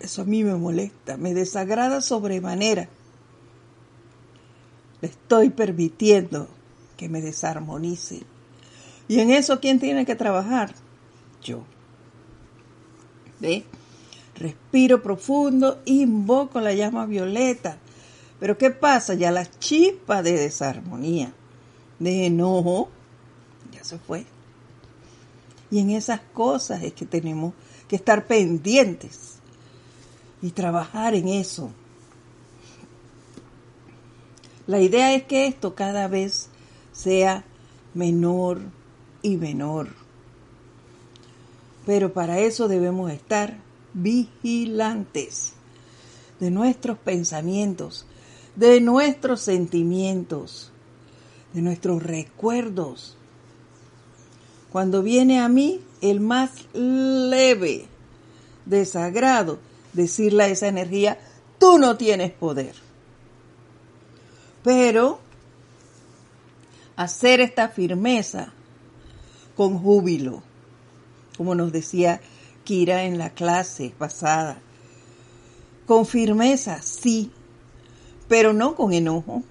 Eso 0.00 0.20
a 0.20 0.26
mí 0.26 0.44
me 0.44 0.54
molesta, 0.56 1.16
me 1.16 1.32
desagrada 1.32 2.02
sobremanera. 2.02 2.90
Le 5.00 5.08
estoy 5.08 5.50
permitiendo 5.50 6.48
que 6.96 7.08
me 7.08 7.20
desarmonice. 7.20 8.22
Y 9.06 9.20
en 9.20 9.30
eso, 9.30 9.60
¿quién 9.60 9.78
tiene 9.78 10.04
que 10.04 10.16
trabajar? 10.16 10.74
Yo. 11.42 11.64
Respiro 14.36 15.02
profundo, 15.02 15.80
invoco 15.84 16.60
la 16.60 16.72
llama 16.74 17.06
violeta. 17.06 17.78
Pero 18.38 18.58
¿qué 18.58 18.70
pasa? 18.70 19.14
Ya 19.14 19.30
la 19.30 19.46
chispa 19.46 20.22
de 20.22 20.32
desarmonía, 20.32 21.32
de 21.98 22.26
enojo, 22.26 22.88
ya 23.72 23.82
se 23.82 23.98
fue. 23.98 24.26
Y 25.70 25.80
en 25.80 25.90
esas 25.90 26.20
cosas 26.32 26.82
es 26.82 26.92
que 26.92 27.04
tenemos 27.04 27.52
que 27.88 27.96
estar 27.96 28.26
pendientes 28.26 29.38
y 30.40 30.50
trabajar 30.50 31.14
en 31.14 31.28
eso. 31.28 31.70
La 34.68 34.80
idea 34.82 35.14
es 35.14 35.22
que 35.22 35.46
esto 35.46 35.74
cada 35.74 36.08
vez 36.08 36.50
sea 36.92 37.42
menor 37.94 38.60
y 39.22 39.38
menor. 39.38 39.88
Pero 41.86 42.12
para 42.12 42.40
eso 42.40 42.68
debemos 42.68 43.10
estar 43.10 43.56
vigilantes 43.94 45.54
de 46.38 46.50
nuestros 46.50 46.98
pensamientos, 46.98 48.04
de 48.56 48.82
nuestros 48.82 49.40
sentimientos, 49.40 50.70
de 51.54 51.62
nuestros 51.62 52.02
recuerdos. 52.02 53.16
Cuando 54.70 55.02
viene 55.02 55.40
a 55.40 55.48
mí 55.48 55.80
el 56.02 56.20
más 56.20 56.50
leve 56.74 57.86
desagrado, 58.66 59.60
decirle 59.94 60.44
a 60.44 60.48
esa 60.48 60.68
energía, 60.68 61.18
tú 61.58 61.78
no 61.78 61.96
tienes 61.96 62.32
poder. 62.32 62.87
Pero 64.68 65.18
hacer 66.94 67.40
esta 67.40 67.70
firmeza 67.70 68.52
con 69.56 69.78
júbilo, 69.78 70.42
como 71.38 71.54
nos 71.54 71.72
decía 71.72 72.20
Kira 72.64 73.04
en 73.04 73.16
la 73.16 73.30
clase 73.30 73.94
pasada. 73.96 74.58
Con 75.86 76.04
firmeza, 76.04 76.82
sí, 76.82 77.30
pero 78.28 78.52
no 78.52 78.74
con 78.74 78.92
enojo. 78.92 79.42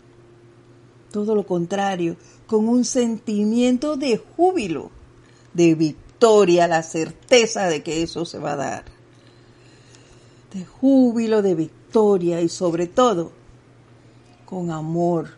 Todo 1.11 1.33
lo 1.33 1.47
contrario, 1.47 2.15
con 2.45 2.69
un 2.69 2.85
sentimiento 2.85 3.97
de 3.97 4.17
júbilo, 4.17 4.91
de 5.55 5.73
victoria, 5.73 6.67
la 6.67 6.83
certeza 6.83 7.69
de 7.69 7.81
que 7.81 8.03
eso 8.03 8.23
se 8.23 8.37
va 8.37 8.51
a 8.51 8.57
dar. 8.57 8.85
De 10.53 10.63
júbilo, 10.63 11.41
de 11.41 11.55
victoria 11.55 12.39
y 12.41 12.49
sobre 12.49 12.85
todo 12.85 13.31
con 14.47 14.71
amor. 14.71 15.35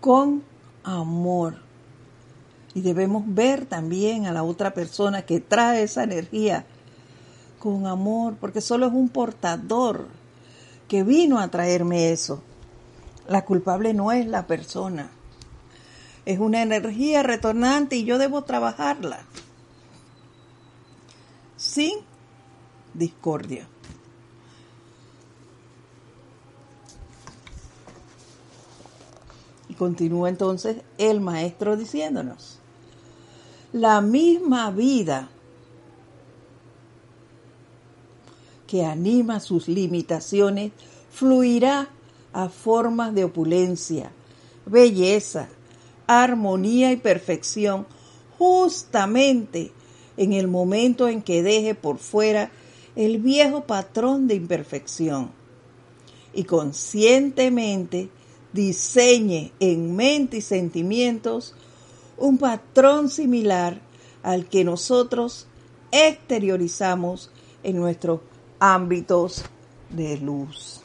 Con 0.00 0.42
amor 0.82 1.70
y 2.74 2.80
debemos 2.82 3.24
ver 3.26 3.66
también 3.66 4.26
a 4.26 4.32
la 4.32 4.42
otra 4.42 4.72
persona 4.72 5.22
que 5.22 5.40
trae 5.40 5.82
esa 5.82 6.04
energía 6.04 6.64
con 7.58 7.86
amor, 7.86 8.36
porque 8.40 8.60
solo 8.60 8.86
es 8.86 8.92
un 8.92 9.08
portador 9.08 10.06
que 10.88 11.02
vino 11.02 11.38
a 11.38 11.48
traerme 11.48 12.12
eso. 12.12 12.42
La 13.28 13.44
culpable 13.44 13.92
no 13.92 14.12
es 14.12 14.26
la 14.26 14.46
persona. 14.46 15.10
Es 16.24 16.38
una 16.38 16.62
energía 16.62 17.22
retornante 17.22 17.96
y 17.96 18.04
yo 18.04 18.18
debo 18.18 18.42
trabajarla 18.44 19.20
sin 21.56 21.98
discordia. 22.94 23.66
Continúa 29.80 30.28
entonces 30.28 30.76
el 30.98 31.22
maestro 31.22 31.74
diciéndonos 31.74 32.58
la 33.72 34.02
misma 34.02 34.70
vida 34.70 35.30
que 38.66 38.84
anima 38.84 39.40
sus 39.40 39.68
limitaciones 39.68 40.72
fluirá 41.10 41.88
a 42.34 42.50
formas 42.50 43.14
de 43.14 43.24
opulencia, 43.24 44.12
belleza, 44.66 45.48
armonía 46.06 46.92
y 46.92 46.96
perfección 46.96 47.86
justamente 48.38 49.72
en 50.18 50.34
el 50.34 50.46
momento 50.46 51.08
en 51.08 51.22
que 51.22 51.42
deje 51.42 51.74
por 51.74 51.96
fuera 51.96 52.50
el 52.96 53.16
viejo 53.16 53.64
patrón 53.64 54.28
de 54.28 54.34
imperfección 54.34 55.30
y 56.34 56.44
conscientemente 56.44 58.10
diseñe 58.52 59.52
en 59.60 59.94
mente 59.94 60.38
y 60.38 60.40
sentimientos 60.40 61.54
un 62.16 62.38
patrón 62.38 63.08
similar 63.08 63.80
al 64.22 64.46
que 64.46 64.64
nosotros 64.64 65.46
exteriorizamos 65.90 67.30
en 67.62 67.76
nuestros 67.76 68.20
ámbitos 68.58 69.44
de 69.88 70.18
luz. 70.18 70.80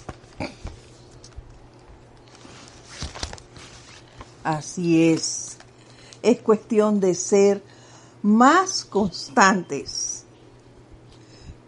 Así 4.43 5.09
es, 5.11 5.57
es 6.21 6.39
cuestión 6.39 6.99
de 6.99 7.15
ser 7.15 7.63
más 8.21 8.85
constantes, 8.85 10.23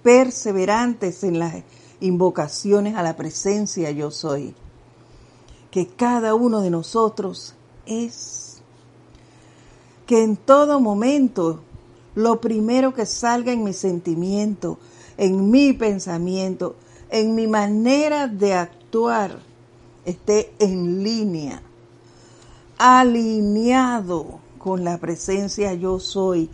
perseverantes 0.03 1.23
en 1.23 1.39
las 1.39 1.55
invocaciones 1.99 2.95
a 2.95 3.03
la 3.03 3.15
presencia 3.15 3.89
yo 3.91 4.11
soy, 4.11 4.53
que 5.71 5.87
cada 5.87 6.35
uno 6.35 6.61
de 6.61 6.69
nosotros 6.69 7.53
es 7.85 8.61
que 10.05 10.23
en 10.23 10.37
todo 10.37 10.79
momento 10.79 11.61
lo 12.15 12.41
primero 12.41 12.93
que 12.93 13.05
salga 13.05 13.51
en 13.51 13.63
mi 13.63 13.73
sentimiento, 13.73 14.79
en 15.17 15.51
mi 15.51 15.73
pensamiento, 15.73 16.75
en 17.09 17.35
mi 17.35 17.47
manera 17.47 18.27
de 18.27 18.53
actuar, 18.53 19.39
esté 20.05 20.53
en 20.59 21.03
línea, 21.03 21.61
alineado 22.77 24.39
con 24.57 24.83
la 24.83 24.97
presencia 24.97 25.73
yo 25.73 25.99
soy 25.99 26.49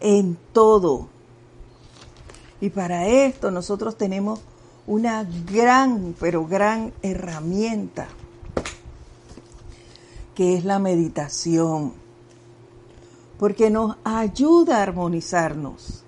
en 0.00 0.36
todo. 0.52 1.08
Y 2.60 2.70
para 2.70 3.06
esto 3.08 3.50
nosotros 3.50 3.96
tenemos 3.96 4.40
una 4.86 5.26
gran, 5.50 6.14
pero 6.20 6.46
gran 6.46 6.92
herramienta, 7.02 8.08
que 10.34 10.54
es 10.54 10.64
la 10.64 10.78
meditación, 10.78 11.92
porque 13.38 13.70
nos 13.70 13.96
ayuda 14.04 14.78
a 14.78 14.82
armonizarnos, 14.82 16.02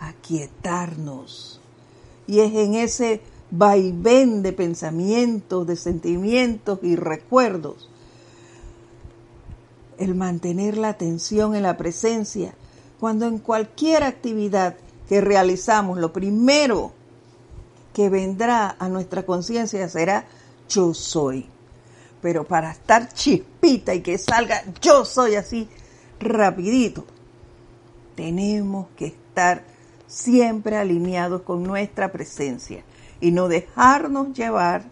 a 0.00 0.12
quietarnos. 0.14 1.60
Y 2.26 2.40
es 2.40 2.54
en 2.54 2.74
ese 2.74 3.20
vaivén 3.50 4.42
de 4.42 4.52
pensamientos, 4.52 5.66
de 5.66 5.76
sentimientos 5.76 6.80
y 6.82 6.96
recuerdos, 6.96 7.88
el 9.98 10.14
mantener 10.14 10.76
la 10.76 10.90
atención 10.90 11.54
en 11.54 11.62
la 11.62 11.76
presencia, 11.76 12.54
cuando 13.00 13.26
en 13.26 13.38
cualquier 13.38 14.04
actividad 14.04 14.76
que 15.08 15.20
realizamos, 15.20 15.98
lo 15.98 16.12
primero 16.12 16.92
que 17.94 18.08
vendrá 18.08 18.76
a 18.78 18.88
nuestra 18.88 19.24
conciencia 19.24 19.88
será 19.88 20.26
yo 20.68 20.94
soy. 20.94 21.48
Pero 22.20 22.44
para 22.44 22.72
estar 22.72 23.12
chispita 23.12 23.94
y 23.94 24.00
que 24.00 24.18
salga 24.18 24.62
yo 24.80 25.04
soy 25.04 25.36
así 25.36 25.68
rapidito, 26.18 27.04
tenemos 28.16 28.88
que 28.96 29.06
estar 29.06 29.62
siempre 30.08 30.76
alineados 30.76 31.42
con 31.42 31.62
nuestra 31.62 32.10
presencia 32.10 32.82
y 33.20 33.30
no 33.30 33.48
dejarnos 33.48 34.32
llevar 34.32 34.84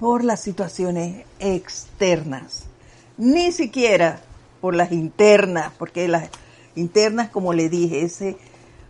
por 0.00 0.24
las 0.24 0.40
situaciones 0.40 1.24
externas, 1.38 2.64
ni 3.16 3.52
siquiera 3.52 4.20
por 4.60 4.74
las 4.74 4.92
internas, 4.92 5.72
porque 5.78 6.08
las 6.08 6.30
internas, 6.74 7.30
como 7.30 7.52
le 7.52 7.68
dije, 7.68 8.02
ese 8.02 8.36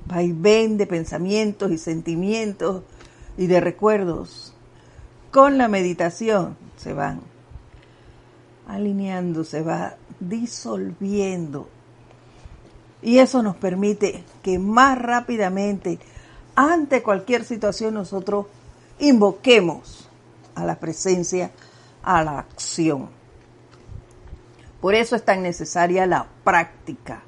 vaivén 0.07 0.77
de 0.77 0.87
pensamientos 0.87 1.70
y 1.72 1.79
sentimientos 1.79 2.83
y 3.37 3.46
de 3.46 3.61
recuerdos, 3.61 4.55
con 5.31 5.59
la 5.59 5.68
meditación 5.68 6.57
se 6.78 6.94
van 6.94 7.20
alineando, 8.66 9.44
se 9.44 9.62
va 9.62 9.96
disolviendo. 10.20 11.68
Y 13.02 13.18
eso 13.18 13.42
nos 13.42 13.56
permite 13.56 14.24
que 14.42 14.58
más 14.58 14.98
rápidamente, 14.98 15.98
ante 16.54 17.02
cualquier 17.02 17.44
situación, 17.44 17.94
nosotros 17.94 18.46
invoquemos 18.98 20.08
a 20.54 20.64
la 20.64 20.76
presencia, 20.76 21.50
a 22.02 22.22
la 22.24 22.38
acción. 22.38 23.08
Por 24.80 24.94
eso 24.94 25.16
es 25.16 25.24
tan 25.24 25.42
necesaria 25.42 26.06
la 26.06 26.26
práctica. 26.44 27.22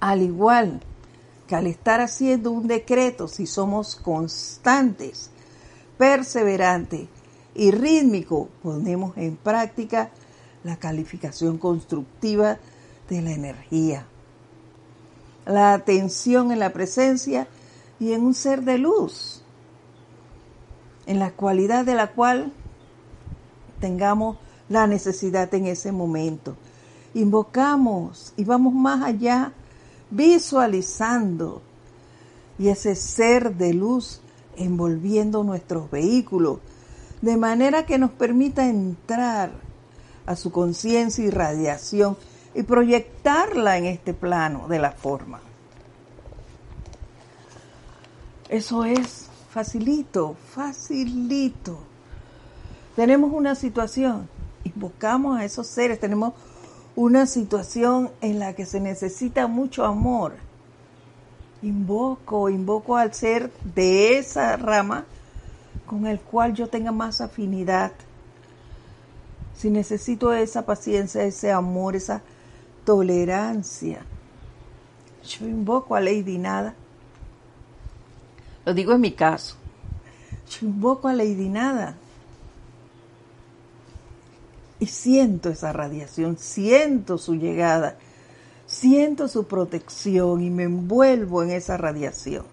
Al 0.00 0.22
igual 0.22 0.80
que 1.46 1.54
al 1.54 1.66
estar 1.66 2.00
haciendo 2.00 2.50
un 2.50 2.66
decreto, 2.66 3.28
si 3.28 3.46
somos 3.46 3.96
constantes, 3.96 5.30
perseverantes 5.98 7.08
y 7.54 7.70
rítmicos, 7.70 8.48
ponemos 8.62 9.16
en 9.16 9.36
práctica 9.36 10.10
la 10.64 10.76
calificación 10.76 11.58
constructiva 11.58 12.58
de 13.08 13.22
la 13.22 13.32
energía. 13.32 14.06
La 15.46 15.74
atención 15.74 16.50
en 16.50 16.58
la 16.58 16.72
presencia 16.72 17.46
y 18.00 18.12
en 18.12 18.22
un 18.22 18.34
ser 18.34 18.62
de 18.62 18.78
luz, 18.78 19.42
en 21.06 21.18
la 21.18 21.30
cualidad 21.32 21.84
de 21.84 21.94
la 21.94 22.12
cual 22.12 22.52
tengamos 23.80 24.38
la 24.70 24.86
necesidad 24.86 25.52
en 25.54 25.66
ese 25.66 25.92
momento. 25.92 26.56
Invocamos 27.12 28.32
y 28.36 28.44
vamos 28.44 28.72
más 28.72 29.02
allá 29.02 29.52
visualizando 30.14 31.62
y 32.58 32.68
ese 32.68 32.94
ser 32.94 33.54
de 33.56 33.74
luz 33.74 34.20
envolviendo 34.56 35.42
nuestros 35.42 35.90
vehículos, 35.90 36.58
de 37.20 37.36
manera 37.36 37.86
que 37.86 37.98
nos 37.98 38.12
permita 38.12 38.68
entrar 38.68 39.50
a 40.26 40.36
su 40.36 40.52
conciencia 40.52 41.24
y 41.24 41.30
radiación 41.30 42.16
y 42.54 42.62
proyectarla 42.62 43.78
en 43.78 43.86
este 43.86 44.14
plano 44.14 44.68
de 44.68 44.78
la 44.78 44.92
forma. 44.92 45.40
Eso 48.48 48.84
es 48.84 49.26
facilito, 49.50 50.36
facilito. 50.54 51.78
Tenemos 52.94 53.32
una 53.32 53.56
situación, 53.56 54.28
invocamos 54.62 55.38
a 55.38 55.44
esos 55.44 55.66
seres, 55.66 55.98
tenemos 55.98 56.34
una 56.96 57.26
situación 57.26 58.10
en 58.20 58.38
la 58.38 58.54
que 58.54 58.66
se 58.66 58.80
necesita 58.80 59.46
mucho 59.46 59.84
amor, 59.84 60.34
invoco, 61.62 62.48
invoco 62.48 62.96
al 62.96 63.12
ser 63.14 63.50
de 63.74 64.18
esa 64.18 64.56
rama 64.56 65.04
con 65.86 66.06
el 66.06 66.20
cual 66.20 66.54
yo 66.54 66.68
tenga 66.68 66.92
más 66.92 67.20
afinidad. 67.20 67.92
Si 69.56 69.70
necesito 69.70 70.32
esa 70.32 70.66
paciencia, 70.66 71.24
ese 71.24 71.50
amor, 71.50 71.96
esa 71.96 72.22
tolerancia, 72.84 74.00
yo 75.26 75.46
invoco 75.46 75.94
a 75.96 76.00
Lady 76.00 76.38
Nada. 76.38 76.74
Lo 78.64 78.74
digo 78.74 78.92
en 78.92 79.00
mi 79.00 79.12
caso. 79.12 79.56
Yo 80.50 80.66
invoco 80.66 81.08
a 81.08 81.14
Lady 81.14 81.48
Nada 81.48 81.96
y 84.80 84.86
siento 84.86 85.50
esa 85.50 85.72
radiación, 85.72 86.36
siento 86.38 87.18
su 87.18 87.34
llegada, 87.34 87.96
siento 88.66 89.28
su 89.28 89.46
protección 89.46 90.42
y 90.42 90.50
me 90.50 90.64
envuelvo 90.64 91.42
en 91.42 91.50
esa 91.50 91.76
radiación. 91.76 92.44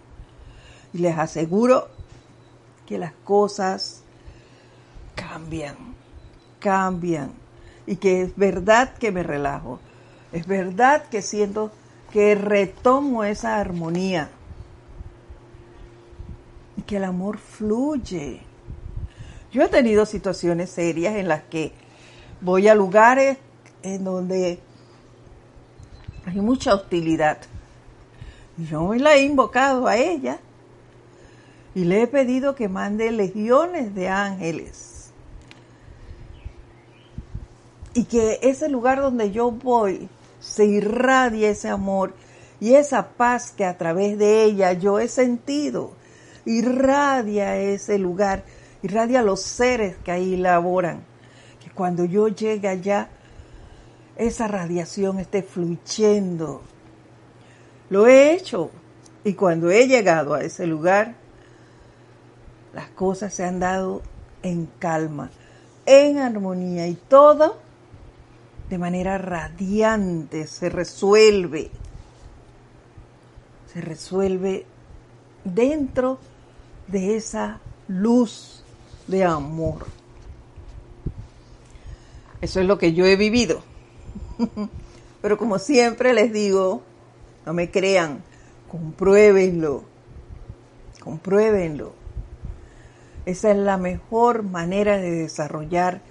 Y 0.93 0.99
les 0.99 1.17
aseguro 1.17 1.87
que 2.85 2.97
las 2.97 3.13
cosas 3.23 4.03
cambian, 5.15 5.75
cambian 6.59 7.31
y 7.87 7.95
que 7.95 8.21
es 8.21 8.35
verdad 8.35 8.93
que 8.95 9.11
me 9.11 9.23
relajo, 9.23 9.79
es 10.31 10.45
verdad 10.47 11.03
que 11.09 11.21
siento 11.21 11.71
que 12.11 12.35
retomo 12.35 13.23
esa 13.23 13.57
armonía 13.57 14.29
y 16.77 16.81
que 16.81 16.97
el 16.97 17.05
amor 17.05 17.37
fluye. 17.37 18.41
Yo 19.51 19.63
he 19.63 19.67
tenido 19.67 20.05
situaciones 20.05 20.69
serias 20.69 21.15
en 21.15 21.27
las 21.27 21.43
que 21.43 21.73
voy 22.41 22.67
a 22.67 22.75
lugares 22.75 23.37
en 23.83 24.03
donde 24.03 24.59
hay 26.25 26.41
mucha 26.41 26.73
hostilidad. 26.73 27.37
Yo 28.57 28.93
la 28.95 29.15
he 29.15 29.23
invocado 29.23 29.87
a 29.87 29.97
ella 29.97 30.39
y 31.73 31.85
le 31.85 32.03
he 32.03 32.07
pedido 32.07 32.55
que 32.55 32.67
mande 32.67 33.11
legiones 33.11 33.95
de 33.95 34.09
ángeles. 34.09 35.11
Y 37.93 38.05
que 38.05 38.39
ese 38.41 38.69
lugar 38.69 39.01
donde 39.01 39.31
yo 39.31 39.51
voy 39.51 40.09
se 40.39 40.65
irradie 40.65 41.49
ese 41.49 41.69
amor 41.69 42.13
y 42.59 42.73
esa 42.73 43.09
paz 43.09 43.51
que 43.51 43.65
a 43.65 43.77
través 43.77 44.17
de 44.17 44.43
ella 44.43 44.73
yo 44.73 44.99
he 44.99 45.07
sentido. 45.07 45.91
Irradia 46.45 47.57
ese 47.57 47.99
lugar, 47.99 48.43
irradia 48.81 49.21
los 49.21 49.41
seres 49.41 49.95
que 50.03 50.11
ahí 50.11 50.37
laboran 50.37 51.10
cuando 51.73 52.05
yo 52.05 52.27
llegue 52.27 52.67
allá, 52.67 53.09
esa 54.15 54.47
radiación 54.47 55.19
esté 55.19 55.43
fluyendo. 55.43 56.61
Lo 57.89 58.07
he 58.07 58.33
hecho 58.33 58.71
y 59.23 59.33
cuando 59.33 59.69
he 59.69 59.87
llegado 59.87 60.33
a 60.33 60.41
ese 60.41 60.67
lugar, 60.67 61.15
las 62.73 62.89
cosas 62.89 63.33
se 63.33 63.43
han 63.43 63.59
dado 63.59 64.01
en 64.43 64.67
calma, 64.79 65.29
en 65.85 66.17
armonía 66.17 66.87
y 66.87 66.95
todo 66.95 67.57
de 68.69 68.77
manera 68.77 69.17
radiante 69.17 70.47
se 70.47 70.69
resuelve. 70.69 71.69
Se 73.73 73.81
resuelve 73.81 74.65
dentro 75.43 76.19
de 76.87 77.17
esa 77.17 77.59
luz 77.89 78.63
de 79.07 79.25
amor. 79.25 79.85
Eso 82.41 82.59
es 82.59 82.65
lo 82.65 82.77
que 82.77 82.93
yo 82.93 83.05
he 83.05 83.15
vivido. 83.15 83.63
Pero 85.21 85.37
como 85.37 85.59
siempre 85.59 86.13
les 86.13 86.33
digo, 86.33 86.81
no 87.45 87.53
me 87.53 87.69
crean, 87.69 88.23
compruébenlo, 88.69 89.83
compruébenlo. 91.03 91.93
Esa 93.25 93.51
es 93.51 93.57
la 93.57 93.77
mejor 93.77 94.41
manera 94.41 94.97
de 94.97 95.11
desarrollar 95.11 96.01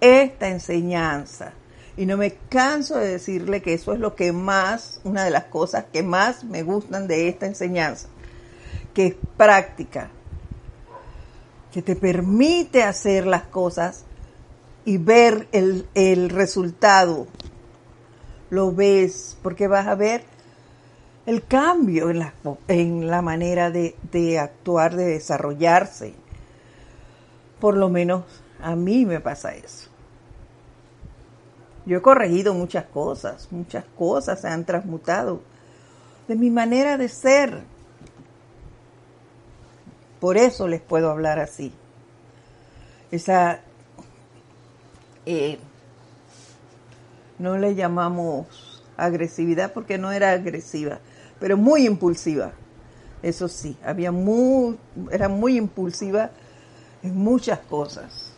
esta 0.00 0.48
enseñanza 0.48 1.52
Y 1.96 2.06
no 2.06 2.16
me 2.16 2.32
canso 2.48 2.96
de 2.96 3.08
decirle 3.08 3.62
que 3.62 3.74
eso 3.74 3.92
es 3.92 4.00
lo 4.00 4.14
que 4.14 4.32
más, 4.32 5.00
una 5.04 5.24
de 5.24 5.30
las 5.30 5.44
cosas 5.44 5.84
que 5.92 6.02
más 6.02 6.44
me 6.44 6.62
gustan 6.62 7.06
de 7.08 7.28
esta 7.28 7.46
enseñanza, 7.46 8.08
que 8.94 9.06
es 9.08 9.14
práctica, 9.36 10.10
que 11.72 11.82
te 11.82 11.96
permite 11.96 12.82
hacer 12.82 13.26
las 13.26 13.42
cosas 13.44 14.05
y 14.86 14.96
ver 14.96 15.48
el, 15.52 15.86
el 15.94 16.30
resultado. 16.30 17.26
Lo 18.48 18.72
ves, 18.72 19.36
porque 19.42 19.68
vas 19.68 19.86
a 19.86 19.96
ver 19.96 20.22
el 21.26 21.44
cambio 21.44 22.08
en 22.08 22.20
la, 22.20 22.34
en 22.68 23.08
la 23.08 23.20
manera 23.20 23.70
de, 23.70 23.96
de 24.12 24.38
actuar, 24.38 24.94
de 24.94 25.06
desarrollarse. 25.06 26.14
Por 27.60 27.76
lo 27.76 27.90
menos 27.90 28.24
a 28.62 28.76
mí 28.76 29.04
me 29.04 29.20
pasa 29.20 29.54
eso. 29.54 29.90
Yo 31.84 31.98
he 31.98 32.02
corregido 32.02 32.54
muchas 32.54 32.84
cosas, 32.84 33.48
muchas 33.50 33.84
cosas 33.96 34.40
se 34.40 34.48
han 34.48 34.64
transmutado 34.64 35.42
de 36.28 36.36
mi 36.36 36.50
manera 36.50 36.96
de 36.96 37.08
ser. 37.08 37.64
Por 40.20 40.36
eso 40.36 40.68
les 40.68 40.80
puedo 40.80 41.10
hablar 41.10 41.38
así. 41.40 41.72
Esa, 43.10 43.60
eh, 45.26 45.58
no 47.38 47.58
le 47.58 47.74
llamamos 47.74 48.82
agresividad 48.96 49.72
porque 49.72 49.98
no 49.98 50.12
era 50.12 50.30
agresiva, 50.30 51.00
pero 51.38 51.56
muy 51.56 51.86
impulsiva. 51.86 52.52
Eso 53.22 53.48
sí, 53.48 53.76
había 53.84 54.12
muy, 54.12 54.78
era 55.10 55.28
muy 55.28 55.56
impulsiva 55.56 56.30
en 57.02 57.16
muchas 57.16 57.58
cosas. 57.58 58.32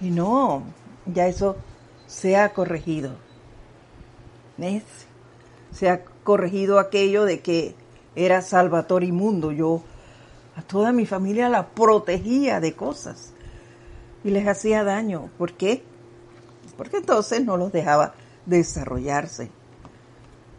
Y 0.00 0.10
no, 0.10 0.62
ya 1.06 1.26
eso 1.26 1.56
se 2.06 2.36
ha 2.36 2.52
corregido. 2.52 3.12
¿Ves? 4.58 4.84
Se 5.72 5.88
ha 5.88 6.04
corregido 6.22 6.78
aquello 6.78 7.24
de 7.24 7.40
que 7.40 7.74
era 8.14 8.42
Salvador 8.42 9.04
inmundo. 9.04 9.52
Yo 9.52 9.82
a 10.54 10.62
toda 10.62 10.92
mi 10.92 11.06
familia 11.06 11.48
la 11.48 11.68
protegía 11.68 12.60
de 12.60 12.74
cosas 12.74 13.32
y 14.26 14.30
les 14.30 14.48
hacía 14.48 14.82
daño. 14.82 15.30
¿Por 15.38 15.52
qué? 15.52 15.84
Porque 16.76 16.96
entonces 16.96 17.44
no 17.44 17.56
los 17.56 17.72
dejaba 17.72 18.14
desarrollarse, 18.44 19.50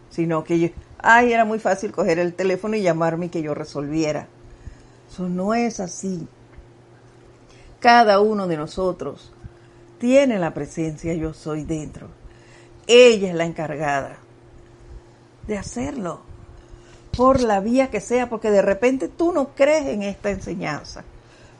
sino 0.09 0.43
que 0.45 0.59
yo, 0.59 0.69
ay, 0.99 1.33
era 1.33 1.43
muy 1.43 1.59
fácil 1.59 1.91
coger 1.91 2.17
el 2.17 2.33
teléfono 2.33 2.77
y 2.77 2.81
llamarme 2.81 3.25
y 3.25 3.29
que 3.29 3.41
yo 3.41 3.53
resolviera. 3.53 4.27
Eso 5.11 5.27
no 5.27 5.53
es 5.53 5.81
así. 5.81 6.27
Cada 7.81 8.21
uno 8.21 8.47
de 8.47 8.55
nosotros 8.55 9.33
tiene 9.99 10.39
la 10.39 10.53
presencia 10.53 11.13
yo 11.13 11.33
soy 11.33 11.65
dentro. 11.65 12.07
Ella 12.87 13.27
es 13.29 13.35
la 13.35 13.45
encargada 13.45 14.17
de 15.45 15.57
hacerlo 15.57 16.21
por 17.15 17.41
la 17.41 17.59
vía 17.59 17.89
que 17.89 17.99
sea, 17.99 18.29
porque 18.29 18.49
de 18.49 18.61
repente 18.61 19.09
tú 19.09 19.33
no 19.33 19.49
crees 19.55 19.87
en 19.87 20.03
esta 20.03 20.29
enseñanza, 20.29 21.03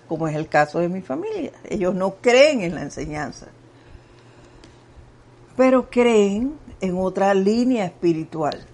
como 0.07 0.27
es 0.27 0.35
el 0.35 0.47
caso 0.47 0.79
de 0.79 0.89
mi 0.89 1.01
familia. 1.01 1.51
Ellos 1.65 1.93
no 1.93 2.15
creen 2.15 2.61
en 2.61 2.75
la 2.75 2.81
enseñanza, 2.81 3.47
pero 5.55 5.89
creen 5.89 6.57
en 6.81 6.97
otra 6.97 7.33
línea 7.33 7.85
espiritual. 7.85 8.65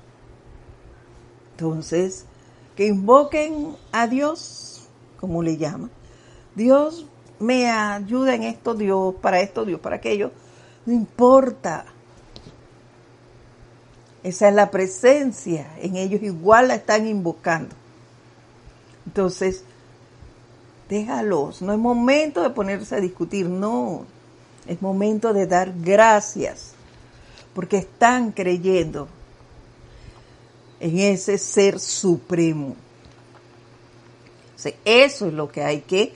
Entonces, 1.52 2.26
que 2.76 2.88
invoquen 2.88 3.76
a 3.91 4.08
Dios, 4.08 4.88
como 5.19 5.43
le 5.43 5.58
llaman. 5.58 5.91
Dios 6.56 7.06
me 7.39 7.69
ayuda 7.69 8.36
en 8.36 8.43
esto, 8.43 8.74
Dios, 8.74 9.15
para 9.22 9.39
esto, 9.41 9.65
Dios, 9.65 9.80
para 9.80 9.98
aquello. 9.98 10.32
No 10.86 10.93
importa. 10.93 11.86
Esa 14.24 14.50
es 14.50 14.56
la 14.56 14.72
presencia. 14.72 15.76
En 15.80 15.96
ellos 15.96 16.22
igual 16.24 16.69
la 16.69 16.76
están 16.76 17.08
invocando. 17.08 17.76
Entonces, 19.06 19.63
déjalos. 20.89 21.62
No 21.62 21.74
es 21.74 21.80
momento 21.80 22.41
de 22.41 22.50
ponerse 22.50 22.96
a 22.96 23.00
discutir, 23.00 23.50
no. 23.50 24.06
Es 24.67 24.82
momento 24.82 25.34
de 25.34 25.46
dar 25.46 25.74
gracias 25.82 26.74
porque 27.54 27.78
están 27.78 28.32
creyendo 28.32 29.08
en 30.80 31.00
ese 31.00 31.38
ser 31.38 31.80
supremo. 31.80 32.76
eso 34.86 35.28
es 35.28 35.34
lo 35.34 35.52
que 35.52 35.63
hay 35.63 35.82
que 35.82 36.13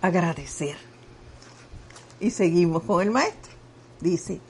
agradecer. 0.00 0.76
Y 2.20 2.30
seguimos 2.30 2.82
con 2.82 3.02
el 3.02 3.10
maestro. 3.10 3.52
Dice, 4.00 4.40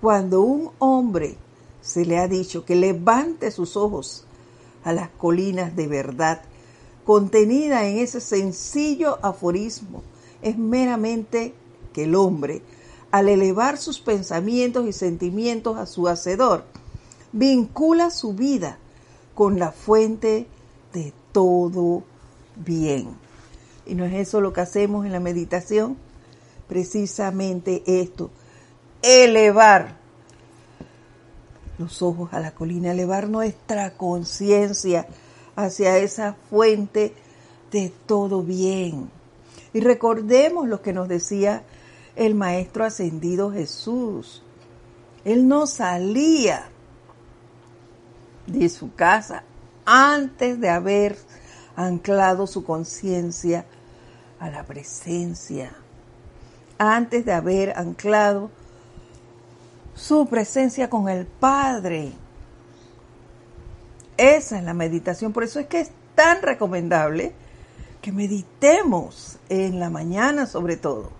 cuando 0.00 0.42
un 0.42 0.70
hombre 0.78 1.36
se 1.80 2.04
le 2.04 2.18
ha 2.18 2.28
dicho 2.28 2.64
que 2.64 2.76
levante 2.76 3.50
sus 3.50 3.76
ojos 3.76 4.24
a 4.84 4.92
las 4.92 5.08
colinas 5.10 5.74
de 5.74 5.86
verdad, 5.86 6.42
contenida 7.08 7.86
en 7.86 8.00
ese 8.00 8.20
sencillo 8.20 9.18
aforismo, 9.22 10.02
es 10.42 10.58
meramente 10.58 11.54
que 11.94 12.04
el 12.04 12.14
hombre 12.14 12.60
al 13.10 13.30
elevar 13.30 13.78
sus 13.78 13.98
pensamientos 13.98 14.86
y 14.86 14.92
sentimientos 14.92 15.78
a 15.78 15.86
su 15.86 16.06
Hacedor, 16.06 16.64
vincula 17.32 18.10
su 18.10 18.34
vida 18.34 18.76
con 19.34 19.58
la 19.58 19.72
fuente 19.72 20.48
de 20.92 21.14
todo 21.32 22.02
bien. 22.56 23.16
Y 23.86 23.94
no 23.94 24.04
es 24.04 24.12
eso 24.12 24.42
lo 24.42 24.52
que 24.52 24.60
hacemos 24.60 25.06
en 25.06 25.12
la 25.12 25.20
meditación, 25.20 25.96
precisamente 26.68 27.84
esto, 27.86 28.28
elevar 29.00 29.96
los 31.78 32.02
ojos 32.02 32.34
a 32.34 32.40
la 32.40 32.50
colina, 32.50 32.90
elevar 32.90 33.30
nuestra 33.30 33.96
conciencia 33.96 35.06
hacia 35.58 35.98
esa 35.98 36.34
fuente 36.50 37.12
de 37.72 37.92
todo 38.06 38.42
bien. 38.42 39.10
Y 39.72 39.80
recordemos 39.80 40.68
lo 40.68 40.80
que 40.82 40.92
nos 40.92 41.08
decía 41.08 41.64
el 42.14 42.36
Maestro 42.36 42.84
Ascendido 42.84 43.50
Jesús. 43.50 44.44
Él 45.24 45.48
no 45.48 45.66
salía 45.66 46.68
de 48.46 48.68
su 48.68 48.94
casa 48.94 49.42
antes 49.84 50.60
de 50.60 50.68
haber 50.68 51.18
anclado 51.74 52.46
su 52.46 52.62
conciencia 52.62 53.66
a 54.38 54.50
la 54.50 54.62
presencia, 54.62 55.72
antes 56.78 57.24
de 57.24 57.32
haber 57.32 57.76
anclado 57.76 58.50
su 59.96 60.28
presencia 60.28 60.88
con 60.88 61.08
el 61.08 61.26
Padre. 61.26 62.12
Esa 64.18 64.58
es 64.58 64.64
la 64.64 64.74
meditación, 64.74 65.32
por 65.32 65.44
eso 65.44 65.60
es 65.60 65.66
que 65.66 65.80
es 65.80 65.90
tan 66.14 66.42
recomendable 66.42 67.32
que 68.02 68.12
meditemos 68.12 69.38
en 69.48 69.80
la 69.80 69.88
mañana 69.88 70.44
sobre 70.46 70.76
todo. 70.76 71.10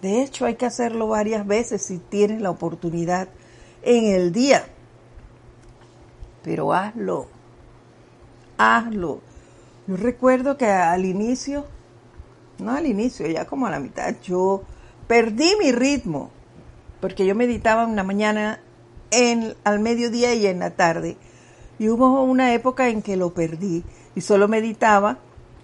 De 0.00 0.22
hecho, 0.22 0.46
hay 0.46 0.54
que 0.54 0.64
hacerlo 0.64 1.08
varias 1.08 1.46
veces 1.46 1.82
si 1.82 1.98
tienes 1.98 2.40
la 2.40 2.50
oportunidad 2.50 3.28
en 3.82 4.14
el 4.14 4.32
día. 4.32 4.64
Pero 6.42 6.72
hazlo, 6.72 7.26
hazlo. 8.56 9.20
Yo 9.86 9.96
recuerdo 9.96 10.56
que 10.56 10.66
al 10.66 11.04
inicio, 11.04 11.66
no 12.58 12.72
al 12.72 12.86
inicio, 12.86 13.26
ya 13.26 13.44
como 13.44 13.66
a 13.66 13.70
la 13.70 13.80
mitad, 13.80 14.14
yo 14.22 14.62
perdí 15.06 15.52
mi 15.58 15.72
ritmo, 15.72 16.30
porque 17.00 17.26
yo 17.26 17.34
meditaba 17.34 17.84
en 17.84 17.96
la 17.96 18.04
mañana, 18.04 18.60
en, 19.10 19.54
al 19.64 19.80
mediodía 19.80 20.34
y 20.34 20.46
en 20.46 20.58
la 20.58 20.70
tarde. 20.70 21.16
Y 21.78 21.88
hubo 21.88 22.22
una 22.22 22.52
época 22.54 22.88
en 22.88 23.02
que 23.02 23.16
lo 23.16 23.32
perdí 23.32 23.84
y 24.14 24.20
solo 24.20 24.48
meditaba 24.48 25.18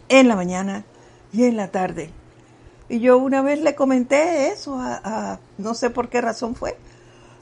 en 0.09 0.29
la 0.29 0.37
mañana 0.37 0.85
y 1.33 1.45
en 1.45 1.57
la 1.57 1.69
tarde. 1.69 2.11
Y 2.89 3.01
yo 3.01 3.19
una 3.19 3.43
vez 3.43 3.61
le 3.61 3.75
comenté 3.75 4.49
eso 4.49 4.79
a, 4.79 5.41
no 5.59 5.75
sé 5.75 5.91
por 5.91 6.09
qué 6.09 6.21
razón 6.21 6.55
fue, 6.55 6.77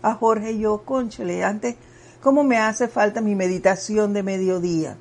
a 0.03 0.15
Jorge 0.15 0.53
y 0.53 0.61
yo, 0.61 0.83
conchele, 0.85 1.45
antes, 1.45 1.77
¿cómo 2.23 2.45
me 2.45 2.59
hace 2.59 2.89
falta 2.89 3.21
mi 3.21 3.35
meditación 3.35 4.13
de 4.13 4.23
mediodía? 4.23 4.97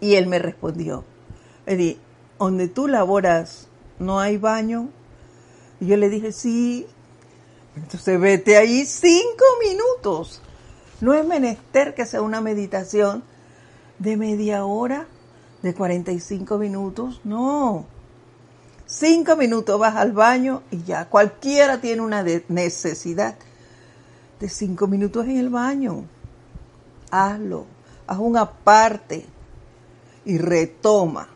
Y 0.00 0.14
él 0.14 0.26
me 0.26 0.38
respondió, 0.38 1.04
le 1.66 1.98
donde 2.38 2.68
tú 2.68 2.88
laboras, 2.88 3.68
¿no 3.98 4.18
hay 4.18 4.36
baño? 4.36 4.88
Y 5.80 5.86
yo 5.86 5.96
le 5.96 6.08
dije, 6.08 6.32
sí. 6.32 6.86
Entonces 7.76 8.20
vete 8.20 8.56
ahí 8.56 8.84
cinco 8.84 9.44
minutos. 9.60 10.40
No 11.00 11.14
es 11.14 11.26
menester 11.26 11.94
que 11.94 12.06
sea 12.06 12.22
una 12.22 12.40
meditación 12.40 13.24
de 13.98 14.16
media 14.16 14.64
hora, 14.64 15.06
de 15.62 15.74
45 15.74 16.58
minutos, 16.58 17.20
no. 17.24 17.86
Cinco 18.86 19.36
minutos 19.36 19.78
vas 19.78 19.96
al 19.96 20.12
baño 20.12 20.62
y 20.70 20.82
ya. 20.82 21.08
Cualquiera 21.08 21.80
tiene 21.80 22.02
una 22.02 22.22
necesidad 22.48 23.36
de 24.38 24.48
cinco 24.48 24.86
minutos 24.86 25.24
en 25.26 25.38
el 25.38 25.50
baño. 25.50 26.04
Hazlo. 27.10 27.64
Haz 28.06 28.18
una 28.18 28.50
parte 28.50 29.24
y 30.24 30.38
retoma. 30.38 31.28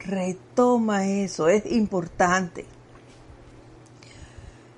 retoma 0.00 1.06
eso, 1.06 1.48
es 1.48 1.64
importante. 1.66 2.66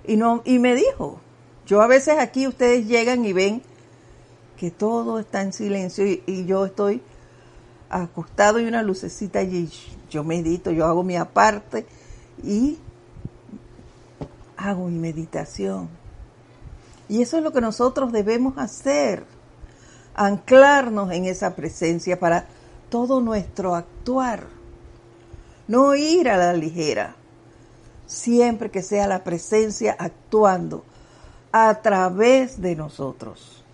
Y, 0.07 0.17
no, 0.17 0.43
y 0.45 0.59
me 0.59 0.75
dijo, 0.75 1.21
yo 1.67 1.81
a 1.81 1.87
veces 1.87 2.19
aquí 2.19 2.47
ustedes 2.47 2.87
llegan 2.87 3.25
y 3.25 3.33
ven 3.33 3.63
que 4.57 4.71
todo 4.71 5.19
está 5.19 5.43
en 5.43 5.53
silencio 5.53 6.07
y, 6.07 6.45
yo 6.47 6.67
estoy 6.67 7.03
acostado 7.89 8.61
y 8.61 8.67
una 8.67 8.83
lucecita 8.83 9.39
allí. 9.39 9.71
Yo 10.11 10.25
medito, 10.25 10.71
yo 10.71 10.87
hago 10.87 11.03
mi 11.03 11.17
aparte 11.17 11.87
y 12.43 12.79
hago 14.57 14.89
mi 14.89 14.99
meditación. 14.99 15.89
Y 17.09 17.23
eso 17.23 17.39
es 17.39 17.43
lo 17.43 17.53
que 17.53 17.61
nosotros 17.61 18.13
debemos 18.13 18.57
hacer, 18.59 19.25
anclarnos 20.15 21.13
en 21.13 21.25
esa 21.25 21.55
presencia 21.55 22.19
para 22.19 22.47
todo 22.89 23.21
nuestro 23.21 23.75
actuar, 23.75 24.47
no 25.67 25.95
ir 25.95 26.29
a 26.29 26.37
la 26.37 26.53
ligera, 26.53 27.17
siempre 28.07 28.71
que 28.71 28.83
sea 28.83 29.07
la 29.07 29.25
presencia 29.25 29.97
actuando 29.99 30.85
a 31.53 31.83
través 31.83 32.61
de 32.61 32.77
nosotros. 32.77 33.65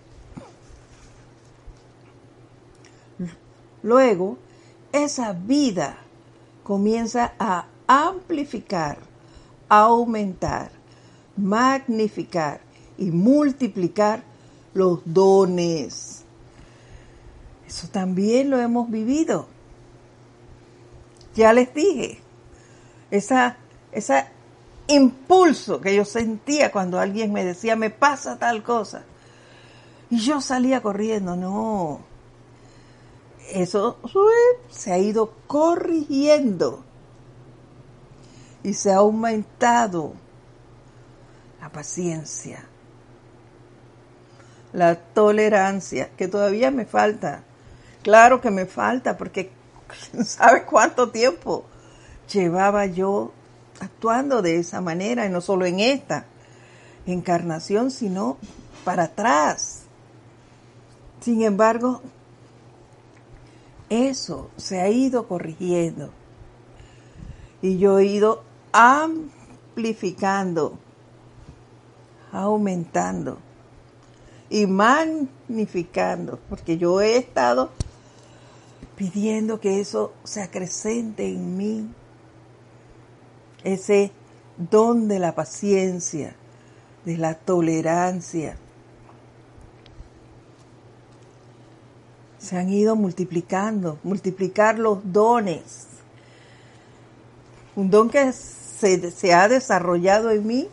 Luego, 3.83 4.37
esa 4.91 5.33
vida 5.33 5.97
comienza 6.63 7.33
a 7.39 7.65
amplificar, 7.87 8.97
aumentar, 9.67 10.71
magnificar 11.35 12.61
y 12.97 13.11
multiplicar 13.11 14.23
los 14.73 15.01
dones. 15.05 16.23
Eso 17.67 17.87
también 17.87 18.49
lo 18.49 18.59
hemos 18.59 18.89
vivido. 18.89 19.47
Ya 21.35 21.53
les 21.53 21.73
dije, 21.73 22.19
esa, 23.09 23.57
ese 23.91 24.25
impulso 24.87 25.79
que 25.81 25.95
yo 25.95 26.05
sentía 26.05 26.71
cuando 26.71 26.99
alguien 26.99 27.31
me 27.31 27.45
decía, 27.45 27.75
me 27.75 27.89
pasa 27.89 28.37
tal 28.37 28.63
cosa. 28.63 29.03
Y 30.09 30.19
yo 30.19 30.41
salía 30.41 30.81
corriendo, 30.81 31.35
no. 31.35 32.01
Eso 33.49 33.97
se 34.69 34.91
ha 34.91 34.97
ido 34.97 35.33
corrigiendo 35.47 36.83
y 38.63 38.73
se 38.73 38.91
ha 38.91 38.97
aumentado 38.97 40.13
la 41.59 41.69
paciencia, 41.69 42.65
la 44.73 44.95
tolerancia, 44.95 46.09
que 46.15 46.27
todavía 46.27 46.71
me 46.71 46.85
falta. 46.85 47.43
Claro 48.03 48.41
que 48.41 48.51
me 48.51 48.65
falta, 48.65 49.17
porque 49.17 49.51
¿sabe 50.25 50.65
cuánto 50.65 51.09
tiempo 51.09 51.65
llevaba 52.31 52.85
yo 52.85 53.31
actuando 53.81 54.41
de 54.41 54.57
esa 54.57 54.79
manera? 54.79 55.25
Y 55.25 55.29
no 55.29 55.41
solo 55.41 55.65
en 55.65 55.79
esta 55.79 56.25
encarnación, 57.05 57.91
sino 57.91 58.37
para 58.85 59.03
atrás. 59.03 59.83
Sin 61.19 61.43
embargo, 61.43 62.01
eso 63.89 64.49
se 64.55 64.79
ha 64.79 64.89
ido 64.89 65.27
corrigiendo. 65.27 66.11
Y 67.61 67.77
yo 67.77 67.99
he 67.99 68.05
ido 68.05 68.43
amplificando, 68.71 70.79
aumentando 72.31 73.37
y 74.49 74.65
magnificando, 74.65 76.39
porque 76.49 76.77
yo 76.77 77.01
he 77.01 77.17
estado 77.17 77.69
pidiendo 78.95 79.59
que 79.59 79.79
eso 79.79 80.13
se 80.23 80.41
acrecente 80.41 81.27
en 81.27 81.57
mí, 81.57 81.87
ese 83.63 84.11
don 84.57 85.07
de 85.07 85.19
la 85.19 85.33
paciencia, 85.33 86.35
de 87.05 87.17
la 87.17 87.35
tolerancia. 87.35 88.55
Se 92.37 92.57
han 92.57 92.69
ido 92.69 92.95
multiplicando, 92.95 93.99
multiplicar 94.03 94.79
los 94.79 94.99
dones. 95.11 95.87
Un 97.75 97.89
don 97.89 98.09
que 98.09 98.31
se, 98.31 99.33
ha 99.33 99.47
desarrollado 99.47 100.31
en 100.31 100.45
mí 100.45 100.67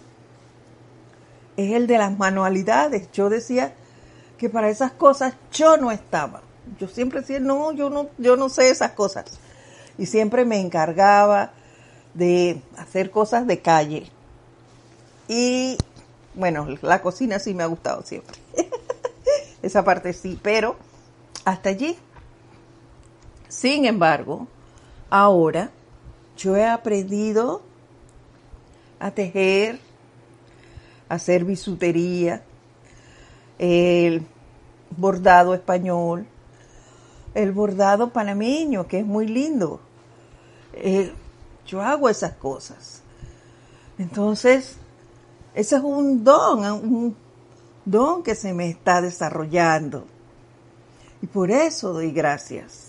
es 1.57 1.73
el 1.73 1.87
de 1.87 1.99
las 1.99 2.17
manualidades. 2.17 3.11
Yo 3.13 3.29
decía 3.29 3.75
que 4.39 4.49
para 4.49 4.71
esas 4.71 4.93
cosas 4.93 5.35
yo 5.53 5.77
no 5.77 5.91
estaba. 5.91 6.43
Yo 6.79 6.89
siempre 6.89 7.21
decía, 7.21 7.41
no, 7.41 7.73
yo 7.73 7.91
no, 7.91 8.09
yo 8.19 8.37
no 8.37 8.49
sé 8.49 8.71
esas 8.71 8.93
cosas. 8.93 9.27
Y 9.99 10.07
siempre 10.07 10.45
me 10.45 10.61
encargaba 10.61 11.53
de 12.15 12.63
hacer 12.77 13.11
cosas 13.11 13.47
de 13.47 13.61
calle. 13.61 14.11
Y 15.29 15.77
bueno, 16.35 16.67
la 16.83 17.03
cocina 17.03 17.39
sí 17.39 17.55
me 17.55 17.63
ha 17.63 17.67
gustado 17.67 18.03
siempre. 18.03 18.39
Esa 19.63 19.85
parte 19.85 20.13
sí, 20.13 20.39
pero 20.43 20.77
hasta 21.45 21.71
allí. 21.71 21.97
Sin 23.49 23.87
embargo, 23.87 24.47
ahora 25.11 25.71
yo 26.37 26.57
he 26.57 26.67
aprendido 26.67 27.63
a 29.01 29.11
tejer, 29.11 29.81
hacer 31.09 31.45
bisutería, 31.45 32.43
el 33.59 34.27
bordado 34.97 35.55
español, 35.55 36.27
el 37.35 37.53
bordado 37.53 38.11
panameño, 38.11 38.87
que 38.87 39.01
es 39.01 39.07
muy 39.07 39.27
lindo. 39.27 39.81
Eh, 40.75 41.13
yo 41.69 41.81
hago 41.81 42.09
esas 42.09 42.33
cosas. 42.33 43.03
Entonces, 43.97 44.77
ese 45.55 45.77
es 45.77 45.83
un 45.83 46.25
don, 46.25 46.65
un 46.65 47.17
don 47.85 48.25
que 48.25 48.35
se 48.35 48.53
me 48.53 48.69
está 48.69 49.01
desarrollando. 49.01 50.05
Y 51.23 51.29
por 51.29 51.53
eso 51.53 51.93
doy 51.93 52.11
gracias. 52.11 52.89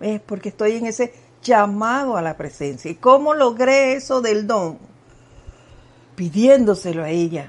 Es 0.00 0.22
porque 0.22 0.48
estoy 0.48 0.76
en 0.76 0.86
ese 0.86 1.12
llamado 1.42 2.16
a 2.16 2.22
la 2.22 2.38
presencia. 2.38 2.90
¿Y 2.90 2.94
cómo 2.94 3.34
logré 3.34 3.92
eso 3.92 4.22
del 4.22 4.46
don? 4.46 4.90
pidiéndoselo 6.20 7.02
a 7.02 7.08
ella. 7.08 7.48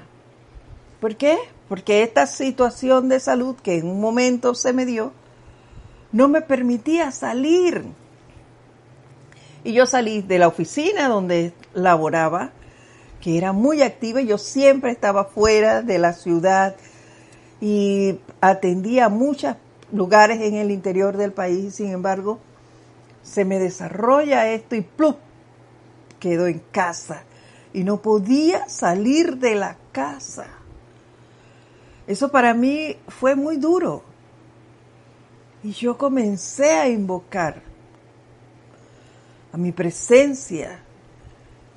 ¿Por 0.98 1.16
qué? 1.16 1.36
Porque 1.68 2.02
esta 2.02 2.26
situación 2.26 3.10
de 3.10 3.20
salud 3.20 3.54
que 3.56 3.76
en 3.76 3.86
un 3.86 4.00
momento 4.00 4.54
se 4.54 4.72
me 4.72 4.86
dio, 4.86 5.12
no 6.10 6.26
me 6.28 6.40
permitía 6.40 7.10
salir. 7.10 7.84
Y 9.64 9.72
yo 9.72 9.86
salí 9.86 10.22
de 10.22 10.38
la 10.38 10.48
oficina 10.48 11.08
donde 11.08 11.52
laboraba, 11.74 12.50
que 13.20 13.38
era 13.38 13.52
muy 13.52 13.82
activa, 13.82 14.20
y 14.20 14.26
yo 14.26 14.38
siempre 14.38 14.90
estaba 14.90 15.24
fuera 15.24 15.82
de 15.82 15.98
la 15.98 16.12
ciudad 16.12 16.74
y 17.60 18.18
atendía 18.40 19.08
muchos 19.08 19.54
lugares 19.92 20.40
en 20.40 20.54
el 20.54 20.72
interior 20.72 21.16
del 21.16 21.32
país, 21.32 21.76
sin 21.76 21.90
embargo, 21.92 22.40
se 23.22 23.44
me 23.44 23.60
desarrolla 23.60 24.48
esto 24.48 24.74
y 24.74 24.80
¡plup! 24.80 25.16
quedo 26.18 26.46
en 26.46 26.60
casa 26.72 27.22
y 27.72 27.84
no 27.84 28.02
podía 28.02 28.68
salir 28.68 29.38
de 29.38 29.54
la 29.54 29.76
casa. 29.92 30.46
Eso 32.06 32.30
para 32.30 32.54
mí 32.54 32.96
fue 33.08 33.34
muy 33.34 33.56
duro. 33.56 34.02
Y 35.62 35.72
yo 35.72 35.96
comencé 35.96 36.72
a 36.72 36.88
invocar 36.88 37.71
a 39.52 39.56
mi 39.56 39.72
presencia 39.72 40.80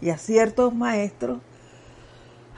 y 0.02 0.10
a 0.10 0.18
ciertos 0.18 0.74
maestros 0.74 1.40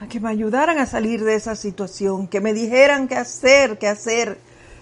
a 0.00 0.06
que 0.06 0.20
me 0.20 0.28
ayudaran 0.28 0.78
a 0.78 0.86
salir 0.86 1.24
de 1.24 1.34
esa 1.34 1.56
situación, 1.56 2.28
que 2.28 2.40
me 2.40 2.52
dijeran 2.52 3.08
qué 3.08 3.16
hacer, 3.16 3.78
qué 3.78 3.88
hacer. 3.88 4.38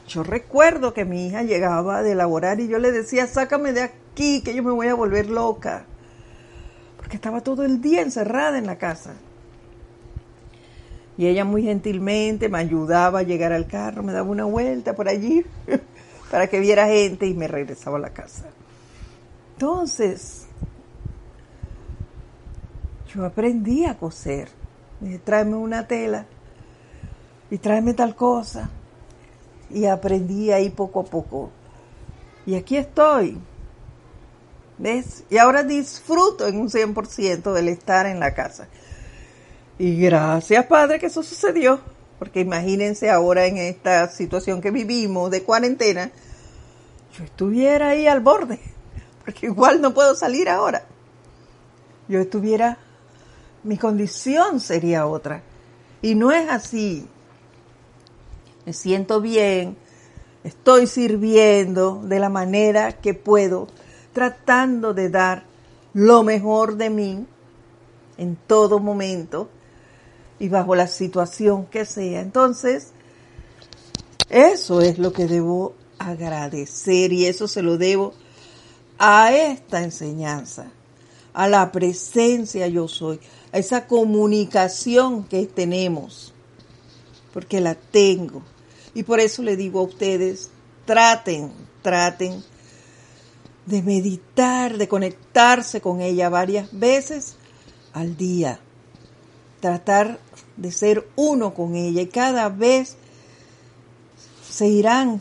Yo 0.07 0.23
recuerdo 0.23 0.93
que 0.93 1.05
mi 1.05 1.27
hija 1.27 1.43
llegaba 1.43 2.03
de 2.03 2.15
laborar 2.15 2.61
y 2.61 2.69
yo 2.69 2.79
le 2.79 2.93
decía, 2.93 3.27
sácame 3.27 3.73
de 3.73 3.83
aquí, 3.83 4.43
que 4.43 4.55
yo 4.55 4.63
me 4.63 4.73
voy 4.73 4.89
a 4.89 4.95
volver 4.95 5.31
loca 5.31 5.87
porque 7.07 7.19
estaba 7.19 7.41
todo 7.41 7.63
el 7.63 7.81
día 7.81 8.03
encerrada 8.03 8.59
en 8.59 8.67
la 8.67 8.79
casa. 8.79 9.15
Y 11.17 11.29
ella 11.29 11.45
muy 11.45 11.63
gentilmente 11.63 12.49
me 12.49 12.59
ayudaba 12.59 13.21
a 13.21 13.23
llegar 13.23 13.53
al 13.53 13.69
carro, 13.69 14.03
me 14.03 14.13
daba 14.13 14.29
una 14.29 14.45
vuelta 14.45 14.97
por 14.97 15.09
allí 15.09 15.47
para 16.33 16.49
que 16.49 16.59
viera 16.59 16.89
gente 16.89 17.29
y 17.29 17.35
me 17.35 17.47
regresaba 17.47 17.99
a 17.99 18.01
la 18.01 18.11
casa. 18.11 18.47
Entonces, 19.57 20.45
yo 23.09 23.25
aprendí 23.25 23.87
a 23.87 23.97
coser. 23.97 24.51
dije, 25.01 25.19
tráeme 25.19 25.57
una 25.57 25.89
tela 25.89 26.27
y 27.51 27.57
tráeme 27.57 27.95
tal 27.95 28.15
cosa. 28.15 28.69
Y 29.71 29.87
aprendí 29.87 30.53
ahí 30.53 30.69
poco 30.69 31.01
a 31.01 31.05
poco. 31.05 31.51
Y 32.45 32.55
aquí 32.55 32.77
estoy, 32.77 33.41
¿Ves? 34.77 35.25
Y 35.31 35.39
ahora 35.39 35.63
disfruto 35.63 36.47
en 36.47 36.61
un 36.61 36.69
100% 36.69 37.55
del 37.55 37.69
estar 37.69 38.05
en 38.05 38.21
la 38.21 38.35
casa. 38.35 38.69
Y 39.79 39.99
gracias, 39.99 40.67
Padre, 40.67 40.99
que 40.99 41.07
eso 41.07 41.23
sucedió. 41.23 41.81
Porque 42.19 42.41
imagínense 42.41 43.11
ahora 43.11 43.47
en 43.47 43.57
esta 43.57 44.07
situación 44.11 44.61
que 44.61 44.71
vivimos 44.71 45.31
de 45.31 45.43
cuarentena, 45.43 46.11
yo 47.17 47.25
estuviera 47.25 47.89
ahí 47.89 48.07
al 48.07 48.21
borde. 48.21 48.76
Porque 49.27 49.47
igual 49.47 49.83
no 49.83 49.93
puedo 49.93 50.15
salir 50.15 50.49
ahora. 50.49 50.85
Yo 52.09 52.21
estuviera, 52.21 52.79
mi 53.65 53.77
condición 53.77 54.61
sería 54.61 55.07
otra. 55.07 55.43
Y 56.01 56.15
no 56.15 56.31
es 56.31 56.49
así. 56.49 57.09
Me 58.65 58.73
siento 58.73 59.21
bien, 59.21 59.77
estoy 60.45 60.87
sirviendo 60.87 62.01
de 62.05 62.21
la 62.21 62.29
manera 62.29 62.93
que 62.93 63.15
puedo, 63.15 63.67
tratando 64.13 64.95
de 64.95 65.11
dar 65.11 65.45
lo 65.93 66.23
mejor 66.23 66.77
de 66.77 66.91
mí 66.91 67.27
en 68.19 68.37
todo 68.47 68.79
momento 68.79 69.49
y 70.39 70.49
bajo 70.49 70.77
la 70.77 70.87
situación 70.87 71.67
que 71.67 71.85
sea. 71.85 72.21
Entonces, 72.21 72.93
eso 74.31 74.81
es 74.81 74.99
lo 74.99 75.13
que 75.13 75.27
debo 75.27 75.75
agradecer 75.99 77.13
y 77.13 77.27
eso 77.27 77.49
se 77.49 77.63
lo 77.63 77.77
debo 77.77 78.15
a 78.99 79.33
esta 79.35 79.83
enseñanza, 79.83 80.71
a 81.33 81.49
la 81.49 81.71
presencia 81.73 82.67
yo 82.69 82.89
soy, 82.89 83.21
a 83.53 83.59
esa 83.59 83.87
comunicación 83.87 85.25
que 85.25 85.47
tenemos, 85.47 86.33
porque 87.33 87.61
la 87.61 87.75
tengo. 87.75 88.43
Y 88.95 89.03
por 89.03 89.21
eso 89.21 89.43
le 89.43 89.57
digo 89.57 89.81
a 89.81 89.85
ustedes, 89.85 90.51
traten, 90.87 91.53
traten 91.83 92.43
de 93.67 93.83
meditar, 93.83 94.79
de 94.79 94.89
conectarse 94.89 95.81
con 95.81 96.01
ella 96.01 96.29
varias 96.29 96.69
veces 96.73 97.37
al 97.93 98.17
día. 98.17 98.61
Tratar 99.61 100.21
de 100.57 100.73
ser 100.73 101.07
uno 101.17 101.53
con 101.53 101.75
ella 101.75 102.01
y 102.03 102.07
cada 102.07 102.49
vez 102.49 102.97
se 104.49 104.69
irán, 104.69 105.21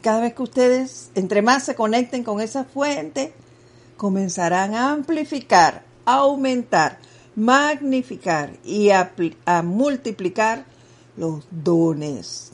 cada 0.00 0.20
vez 0.20 0.34
que 0.34 0.42
ustedes, 0.42 1.10
entre 1.14 1.42
más 1.42 1.64
se 1.64 1.74
conecten 1.74 2.24
con 2.24 2.40
esa 2.40 2.64
fuente, 2.64 3.32
comenzarán 3.96 4.74
a 4.74 4.92
amplificar, 4.92 5.84
a 6.04 6.18
aumentar, 6.18 6.98
magnificar 7.36 8.50
y 8.64 8.90
a, 8.90 9.12
a 9.44 9.62
multiplicar 9.62 10.64
los 11.16 11.44
dones. 11.50 12.52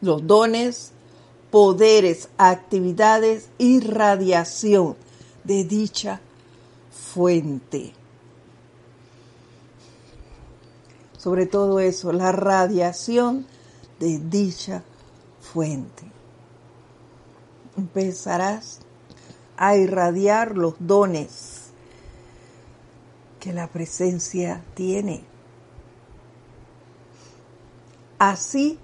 Los 0.00 0.26
dones, 0.26 0.92
poderes, 1.50 2.28
actividades 2.38 3.48
y 3.58 3.80
radiación 3.80 4.96
de 5.44 5.64
dicha 5.64 6.20
fuente. 6.90 7.92
Sobre 11.18 11.46
todo 11.46 11.80
eso, 11.80 12.12
la 12.12 12.32
radiación 12.32 13.46
de 13.98 14.18
dicha 14.18 14.82
fuente. 15.52 16.02
Empezarás 17.76 18.80
a 19.56 19.76
irradiar 19.76 20.56
los 20.56 20.74
dones 20.78 21.64
que 23.40 23.52
la 23.52 23.68
presencia 23.68 24.64
tiene. 24.74 25.24
Así, 28.18 28.78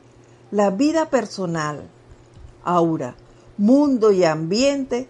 la 0.51 0.71
vida 0.71 1.09
personal, 1.09 1.89
aura, 2.63 3.17
mundo 3.57 4.13
y 4.13 4.25
ambiente 4.25 5.09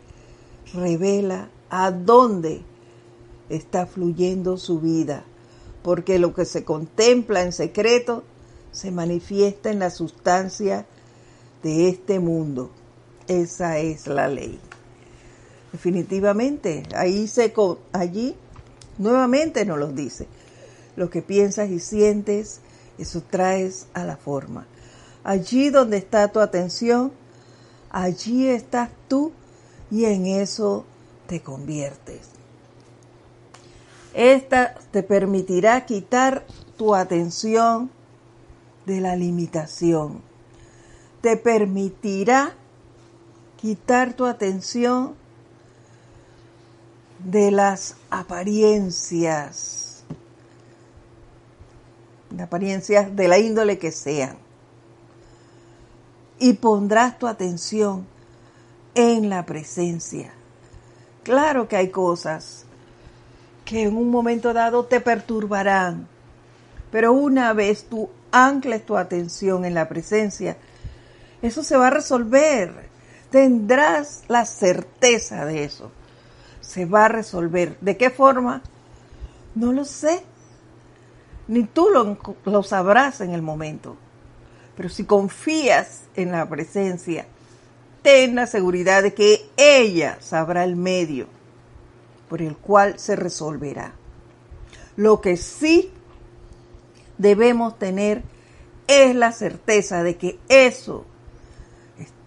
revela 0.72 1.48
a 1.68 1.90
dónde 1.90 2.62
está 3.48 3.86
fluyendo 3.86 4.56
su 4.56 4.80
vida, 4.80 5.24
porque 5.82 6.18
lo 6.18 6.32
que 6.34 6.44
se 6.44 6.64
contempla 6.64 7.42
en 7.42 7.52
secreto 7.52 8.22
se 8.70 8.90
manifiesta 8.92 9.70
en 9.70 9.80
la 9.80 9.90
sustancia 9.90 10.86
de 11.62 11.88
este 11.88 12.20
mundo. 12.20 12.70
Esa 13.28 13.78
es 13.78 14.06
la 14.06 14.28
ley. 14.28 14.58
Definitivamente, 15.72 16.82
ahí 16.96 17.28
se 17.28 17.52
allí 17.92 18.34
nuevamente 18.98 19.64
nos 19.64 19.78
lo 19.78 19.88
dice. 19.88 20.26
Lo 20.96 21.10
que 21.10 21.22
piensas 21.22 21.70
y 21.70 21.78
sientes, 21.78 22.60
eso 22.98 23.22
traes 23.22 23.86
a 23.94 24.04
la 24.04 24.16
forma. 24.16 24.66
Allí 25.22 25.70
donde 25.70 25.96
está 25.96 26.28
tu 26.28 26.40
atención, 26.40 27.12
allí 27.90 28.48
estás 28.48 28.90
tú 29.08 29.32
y 29.90 30.04
en 30.06 30.26
eso 30.26 30.84
te 31.26 31.40
conviertes. 31.40 32.30
Esta 34.14 34.74
te 34.90 35.02
permitirá 35.02 35.86
quitar 35.86 36.44
tu 36.76 36.94
atención 36.94 37.90
de 38.86 39.00
la 39.00 39.14
limitación. 39.14 40.29
Te 41.20 41.36
permitirá 41.36 42.54
quitar 43.60 44.14
tu 44.14 44.24
atención 44.24 45.14
de 47.18 47.50
las 47.50 47.96
apariencias, 48.08 50.04
de 52.30 52.42
apariencias 52.42 53.14
de 53.14 53.28
la 53.28 53.38
índole 53.38 53.78
que 53.78 53.92
sean. 53.92 54.36
Y 56.38 56.54
pondrás 56.54 57.18
tu 57.18 57.26
atención 57.26 58.06
en 58.94 59.28
la 59.28 59.44
presencia. 59.44 60.32
Claro 61.22 61.68
que 61.68 61.76
hay 61.76 61.90
cosas 61.90 62.64
que 63.64 63.82
en 63.82 63.96
un 63.96 64.10
momento 64.10 64.52
dado 64.52 64.86
te 64.86 65.00
perturbarán, 65.00 66.08
pero 66.90 67.12
una 67.12 67.52
vez 67.52 67.84
tú 67.84 68.08
ancles 68.32 68.84
tu 68.86 68.96
atención 68.96 69.64
en 69.64 69.74
la 69.74 69.88
presencia, 69.88 70.56
eso 71.42 71.62
se 71.62 71.76
va 71.76 71.88
a 71.88 71.90
resolver. 71.90 72.88
Tendrás 73.30 74.24
la 74.28 74.44
certeza 74.44 75.44
de 75.44 75.64
eso 75.64 75.90
se 76.70 76.86
va 76.86 77.06
a 77.06 77.08
resolver. 77.08 77.76
¿De 77.80 77.96
qué 77.96 78.10
forma? 78.10 78.62
No 79.56 79.72
lo 79.72 79.84
sé. 79.84 80.22
Ni 81.48 81.64
tú 81.64 81.88
lo, 82.44 82.62
sabrás 82.62 83.20
en 83.20 83.32
el 83.32 83.42
momento. 83.42 83.96
Pero 84.76 84.88
si 84.88 85.04
confías 85.04 86.02
en 86.14 86.30
la 86.30 86.48
presencia, 86.48 87.26
ten 88.02 88.36
la 88.36 88.46
seguridad 88.46 89.02
de 89.02 89.14
que 89.14 89.50
ella 89.56 90.18
sabrá 90.20 90.62
el 90.62 90.76
medio 90.76 91.26
por 92.28 92.40
el 92.40 92.56
cual 92.56 93.00
se 93.00 93.16
resolverá. 93.16 93.92
Lo 94.94 95.20
que 95.20 95.36
sí 95.36 95.90
debemos 97.18 97.80
tener 97.80 98.22
es 98.86 99.16
la 99.16 99.32
certeza 99.32 100.04
de 100.04 100.16
que 100.16 100.38
eso 100.48 101.04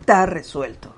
está 0.03 0.25
resuelto 0.25 0.91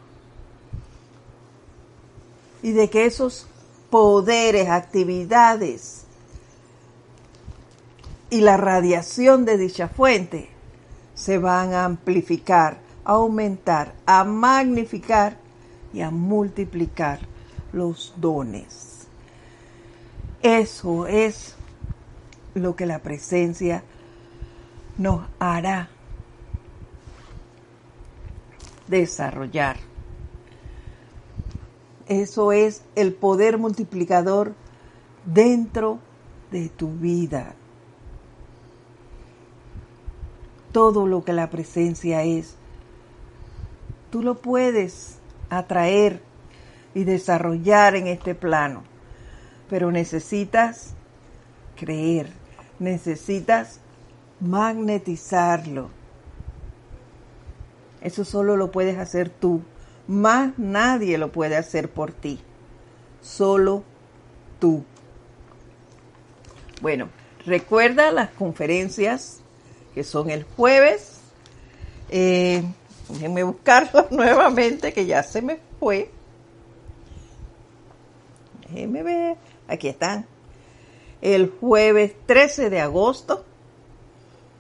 y 2.64 2.72
de 2.72 2.90
que 2.90 3.06
esos 3.06 3.46
poderes, 3.92 4.68
actividades 4.68 6.06
y 8.32 8.42
la 8.42 8.58
radiación 8.58 9.46
de 9.46 9.58
dicha 9.58 9.90
fuente 9.90 10.50
se 11.14 11.38
van 11.38 11.76
a 11.76 11.86
amplificar, 11.86 12.80
a 13.06 13.12
aumentar, 13.12 13.94
a 14.08 14.24
magnificar 14.24 15.38
y 15.94 16.02
a 16.02 16.10
multiplicar 16.10 17.20
los 17.74 18.16
dones. 18.18 19.06
Eso 20.42 21.06
es 21.06 21.54
lo 22.56 22.76
que 22.76 22.88
la 22.88 22.98
presencia 22.98 23.84
nos 24.98 25.28
hará 25.38 25.90
desarrollar. 28.88 29.78
Eso 32.08 32.52
es 32.52 32.84
el 32.96 33.14
poder 33.14 33.58
multiplicador 33.58 34.54
dentro 35.26 36.00
de 36.52 36.70
tu 36.70 36.92
vida. 36.92 37.56
Todo 40.72 41.08
lo 41.08 41.24
que 41.24 41.34
la 41.34 41.50
presencia 41.50 42.24
es, 42.24 42.56
tú 44.12 44.22
lo 44.22 44.36
puedes 44.36 45.18
atraer 45.50 46.22
y 46.94 47.04
desarrollar 47.06 47.96
en 47.96 48.08
este 48.08 48.36
plano, 48.36 48.84
pero 49.70 49.92
necesitas 49.92 50.94
creer, 51.76 52.30
necesitas 52.80 53.80
magnetizarlo. 54.40 55.90
Eso 58.06 58.24
solo 58.24 58.56
lo 58.56 58.72
puedes 58.72 58.98
hacer 58.98 59.30
tú 59.30 59.62
más 60.08 60.58
nadie 60.58 61.18
lo 61.18 61.32
puede 61.32 61.56
hacer 61.56 61.90
por 61.90 62.12
ti. 62.12 62.40
Solo 63.22 63.84
tú. 64.60 64.84
Bueno, 66.82 67.10
recuerda 67.46 68.12
las 68.12 68.30
conferencias 68.32 69.40
que 69.94 70.04
son 70.04 70.30
el 70.30 70.44
jueves. 70.44 71.22
Eh, 72.10 72.64
déjenme 73.10 73.44
buscarlas 73.44 74.12
nuevamente, 74.12 74.94
que 74.94 75.06
ya 75.06 75.24
se 75.24 75.42
me 75.42 75.60
fue. 75.80 76.12
Déjenme 78.70 79.02
ver. 79.02 79.38
Aquí 79.68 79.88
están. 79.88 80.28
El 81.22 81.50
jueves 81.50 82.14
13 82.28 82.70
de 82.70 82.82
agosto 82.82 83.44